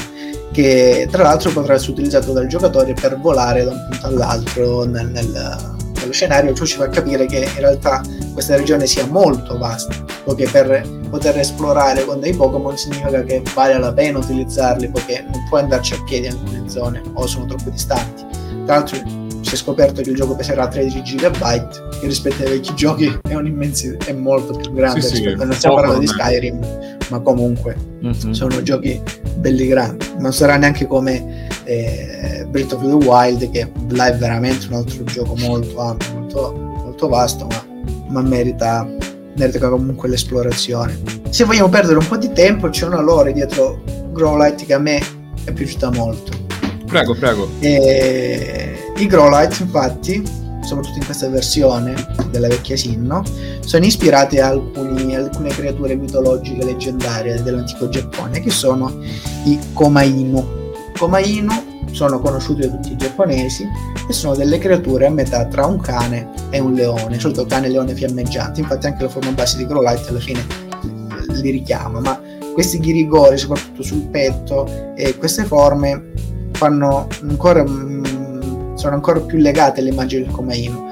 [0.52, 5.08] che tra l'altro potrà essere utilizzato dal giocatore per volare da un punto all'altro nel,
[5.08, 5.72] nel
[6.04, 8.02] nello scenario, ciò ci fa capire che in realtà
[8.34, 13.78] questa regione sia molto vasta, poiché per poter esplorare con dei Pokémon significa che vale
[13.78, 17.70] la pena utilizzarli, poiché non puoi andarci a piedi in alcune zone o sono troppo
[17.70, 18.33] distanti.
[18.66, 18.98] Tra l'altro
[19.42, 23.30] si è scoperto che il gioco peserà 13 GB, che rispetto ai vecchi giochi è,
[24.06, 25.02] è molto più grande.
[25.02, 26.60] Sì, rispetto, sì, non stiamo parlando di Skyrim,
[27.10, 28.32] ma comunque mm-hmm.
[28.32, 29.02] sono giochi
[29.36, 30.06] belli grandi.
[30.18, 35.04] Non sarà neanche come eh, Breath of the Wild, che là è veramente un altro
[35.04, 37.66] gioco molto ampio, molto, molto vasto, ma,
[38.10, 38.88] ma merita,
[39.36, 41.00] merita comunque l'esplorazione.
[41.30, 43.82] Se vogliamo perdere un po' di tempo, c'è una lore dietro
[44.14, 45.02] Growlight che a me
[45.44, 46.43] è piaciuta molto
[46.86, 47.50] Prego, prego.
[47.60, 48.92] E...
[48.98, 50.24] I Growlight, infatti,
[50.62, 51.96] soprattutto in questa versione
[52.30, 53.24] della vecchia Sinno,
[53.62, 58.92] sono ispirati a alcuni, alcune creature mitologiche leggendarie dell'antico Giappone, che sono
[59.46, 60.62] i Komainu.
[60.98, 63.68] Komainu sono conosciuti da tutti i giapponesi
[64.08, 67.70] e sono delle creature a metà tra un cane e un leone, solito cane e
[67.70, 70.46] leone fiammeggianti, infatti anche la forma base di Growlight alla fine
[71.30, 72.20] li richiama, ma
[72.54, 76.12] questi ghirigori, soprattutto sul petto, e queste forme
[76.54, 80.92] fanno ancora, mm, sono ancora più legate all'immagine del Komainu.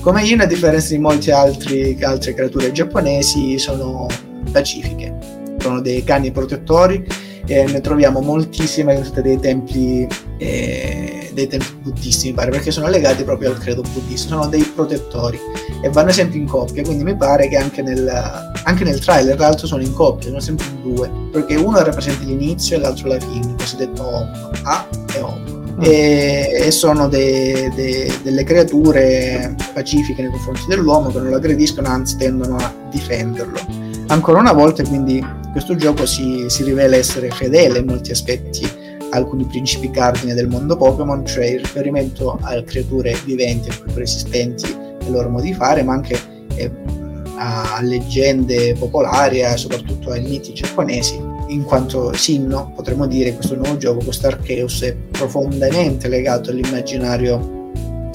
[0.00, 1.94] Komainu, a differenza di molte altre
[2.34, 4.06] creature giapponesi, sono
[4.52, 5.16] pacifiche,
[5.58, 7.04] sono dei cani protettori
[7.46, 10.06] e ne troviamo moltissime in dei templi,
[10.36, 14.62] eh, dei templi buddisti, mi pare, perché sono legati proprio al credo buddista, sono dei
[14.62, 15.38] protettori
[15.82, 18.10] e vanno sempre in coppia, quindi mi pare che anche nel,
[18.64, 22.24] anche nel trailer, tra l'altro, sono in coppia, sono sempre in due, perché uno rappresenta
[22.24, 25.56] l'inizio e l'altro la fine, il cosiddetto Om, A e Om.
[25.78, 25.82] Mm.
[25.82, 31.86] E, e, sono de, de, delle creature pacifiche nei confronti dell'uomo che non lo aggrediscono,
[31.86, 33.58] anzi tendono a difenderlo.
[34.08, 39.44] Ancora una volta, quindi, questo gioco si, si rivela essere fedele in molti aspetti alcuni
[39.44, 45.10] principi cardine del mondo Pokémon, cioè il riferimento a creature viventi, a creature esistenti e
[45.10, 46.18] loro modo di fare, ma anche
[46.54, 46.70] eh,
[47.36, 54.04] a leggende popolari soprattutto ai miti giapponesi, in quanto Sinno, potremmo dire, questo nuovo gioco,
[54.04, 57.56] questo Arceus, è profondamente legato all'immaginario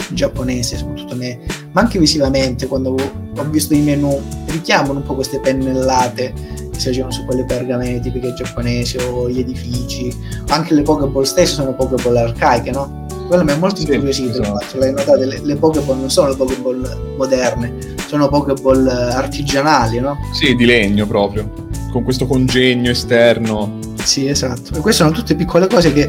[0.10, 1.40] giapponese, soprattutto ne,
[1.72, 2.96] ma anche visivamente, quando
[3.36, 8.34] ho visto i menu, richiamano un po' queste pennellate si facevano su quelle pergamene tipiche
[8.34, 10.16] giapponesi o gli edifici,
[10.48, 13.06] anche le Pokéball stesse sono Pokéball arcaiche, no?
[13.28, 14.78] Quello mi ha molto incuriosito, sì, esatto.
[14.78, 17.74] l'hai notato, le, le Pokéball non sono le Pokéball moderne,
[18.14, 20.20] sono Pokéball artigianali, no?
[20.34, 21.52] Sì, di legno proprio,
[21.92, 23.80] con questo congegno esterno.
[24.04, 24.76] Sì, esatto.
[24.76, 26.08] E queste sono tutte piccole cose che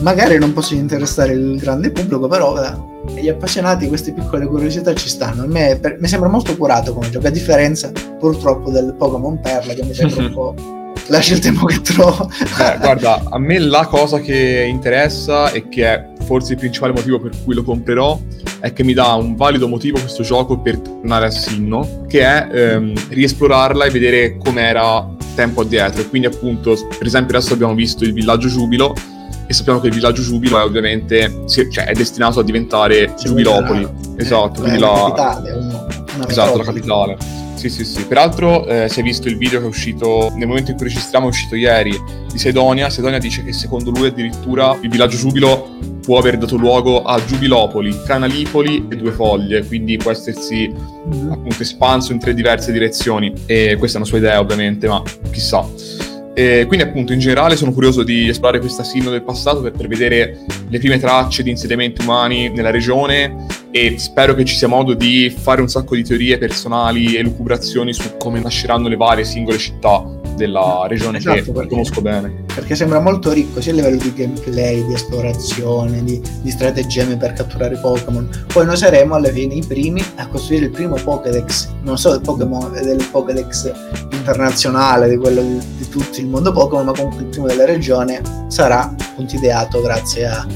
[0.00, 5.08] magari non possono interessare il grande pubblico, però eh, gli appassionati queste piccole curiosità ci
[5.08, 5.44] stanno.
[5.44, 9.72] A me per, mi sembra molto curato come gioco, a differenza purtroppo del Pokémon Perla
[9.72, 10.54] che mi sembra un po'
[11.08, 12.30] lascia il tempo che trovo.
[12.58, 17.18] Beh, guarda, a me la cosa che interessa e che è forse il principale motivo
[17.20, 18.20] per cui lo comprerò
[18.60, 22.48] è che mi dà un valido motivo questo gioco per tornare a Sinno, che è
[22.52, 26.02] ehm, riesplorarla e vedere com'era tempo addietro.
[26.02, 28.92] E quindi appunto, per esempio adesso abbiamo visto il villaggio Giubilo
[29.46, 33.88] e sappiamo che il villaggio Giubilo è ovviamente cioè, è destinato a diventare Giubilopoli.
[34.16, 37.16] Esatto, quindi la, capitale, una, una esatto, la capitale.
[37.56, 38.06] Sì, sì, sì.
[38.06, 41.26] Peraltro eh, si è visto il video che è uscito nel momento in cui registriamo,
[41.26, 41.90] è uscito ieri,
[42.30, 42.90] di Sedonia.
[42.90, 48.02] Sedonia dice che secondo lui addirittura il villaggio Giubilo può aver dato luogo a Giubilopoli,
[48.04, 51.32] Canalipoli e Due Foglie, quindi può essersi mm-hmm.
[51.32, 53.32] appunto espanso in tre diverse direzioni.
[53.46, 55.66] E questa è una sua idea ovviamente, ma chissà.
[56.34, 59.88] E quindi appunto in generale sono curioso di esplorare questa sinno del passato per, per
[59.88, 63.46] vedere le prime tracce di insediamenti umani nella regione
[63.76, 67.92] e spero che ci sia modo di fare un sacco di teorie personali e lucubrazioni
[67.92, 70.02] su come nasceranno le varie singole città
[70.34, 72.44] della regione esatto, che perché, conosco bene.
[72.54, 77.34] Perché sembra molto ricco sia a livello di gameplay, di esplorazione, di, di stratagemmi per
[77.34, 78.46] catturare Pokémon.
[78.50, 82.24] Poi noi saremo alla fine i primi a costruire il primo Pokédex, non solo del
[82.24, 83.72] Pokémon, del Pokédex
[84.12, 88.22] internazionale, di quello di, di tutto il mondo Pokémon, ma comunque il primo della regione
[88.48, 90.46] sarà appunto ideato grazie a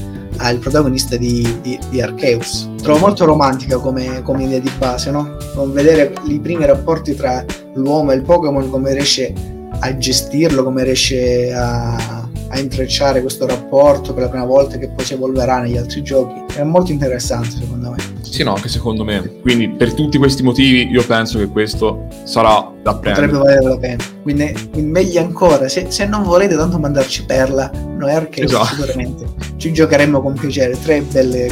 [0.41, 2.69] al protagonista di, di, di, Arceus.
[2.81, 5.37] Trovo molto romantica come, come idea di base, no?
[5.55, 9.33] Non vedere i primi rapporti tra l'uomo e il Pokémon, come riesce
[9.79, 15.05] a gestirlo, come riesce a, a intrecciare questo rapporto per la prima volta che poi
[15.05, 16.53] si evolverà negli altri giochi.
[16.53, 18.10] È molto interessante secondo me.
[18.21, 19.39] Sì, no, anche secondo me.
[19.41, 23.27] Quindi per tutti questi motivi io penso che questo sarà da prendere.
[23.27, 24.03] Potrebbe valere la pena.
[24.21, 28.65] Quindi, quindi meglio ancora, se, se, non volete tanto mandarci perla, noi Arcade esatto.
[28.65, 29.25] sicuramente
[29.57, 30.77] ci giocheremo con piacere.
[30.81, 31.49] Tre belle...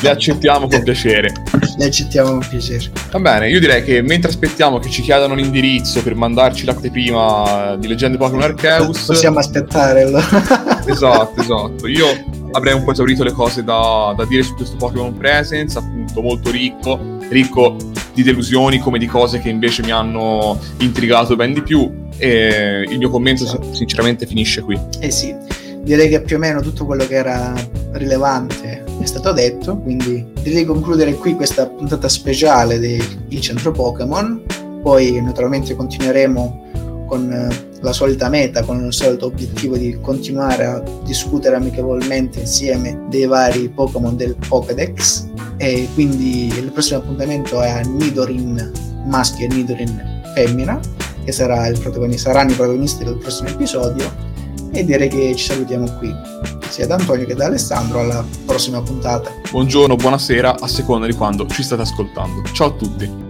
[0.00, 1.32] Le accettiamo con piacere.
[1.76, 2.90] Le accettiamo con piacere.
[3.10, 7.88] Va bene, io direi che mentre aspettiamo che ci chiedano l'indirizzo per mandarci l'anteprima di
[7.88, 9.06] Leggende Pokémon Arceus...
[9.06, 10.84] Possiamo aspettare allora.
[10.86, 11.86] esatto, esatto.
[11.86, 12.06] Io
[12.52, 16.50] avrei un po' esaurito le cose da, da dire su questo Pokémon Presence, appunto molto
[16.50, 17.76] ricco, ricco
[18.12, 22.98] di delusioni come di cose che invece mi hanno intrigato ben di più e il
[22.98, 24.78] mio commento sinceramente finisce qui.
[25.00, 25.34] Eh sì,
[25.82, 27.54] direi che più o meno tutto quello che era
[27.92, 34.42] rilevante è stato detto, quindi direi di concludere qui questa puntata speciale del centro Pokémon,
[34.82, 36.66] poi naturalmente continueremo
[37.06, 43.06] con eh, la solita meta, con il solito obiettivo di continuare a discutere amichevolmente insieme
[43.08, 45.26] dei vari Pokémon del Pokédex.
[45.56, 48.72] E quindi il prossimo appuntamento è a Nidorin
[49.06, 50.78] maschio e Nidorin femmina
[51.24, 54.26] che saranno i protagonisti del prossimo episodio.
[54.72, 56.14] E direi che ci salutiamo qui
[56.68, 59.30] sia da Antonio che da Alessandro alla prossima puntata.
[59.50, 62.42] Buongiorno, buonasera a seconda di quando ci state ascoltando.
[62.52, 63.27] Ciao a tutti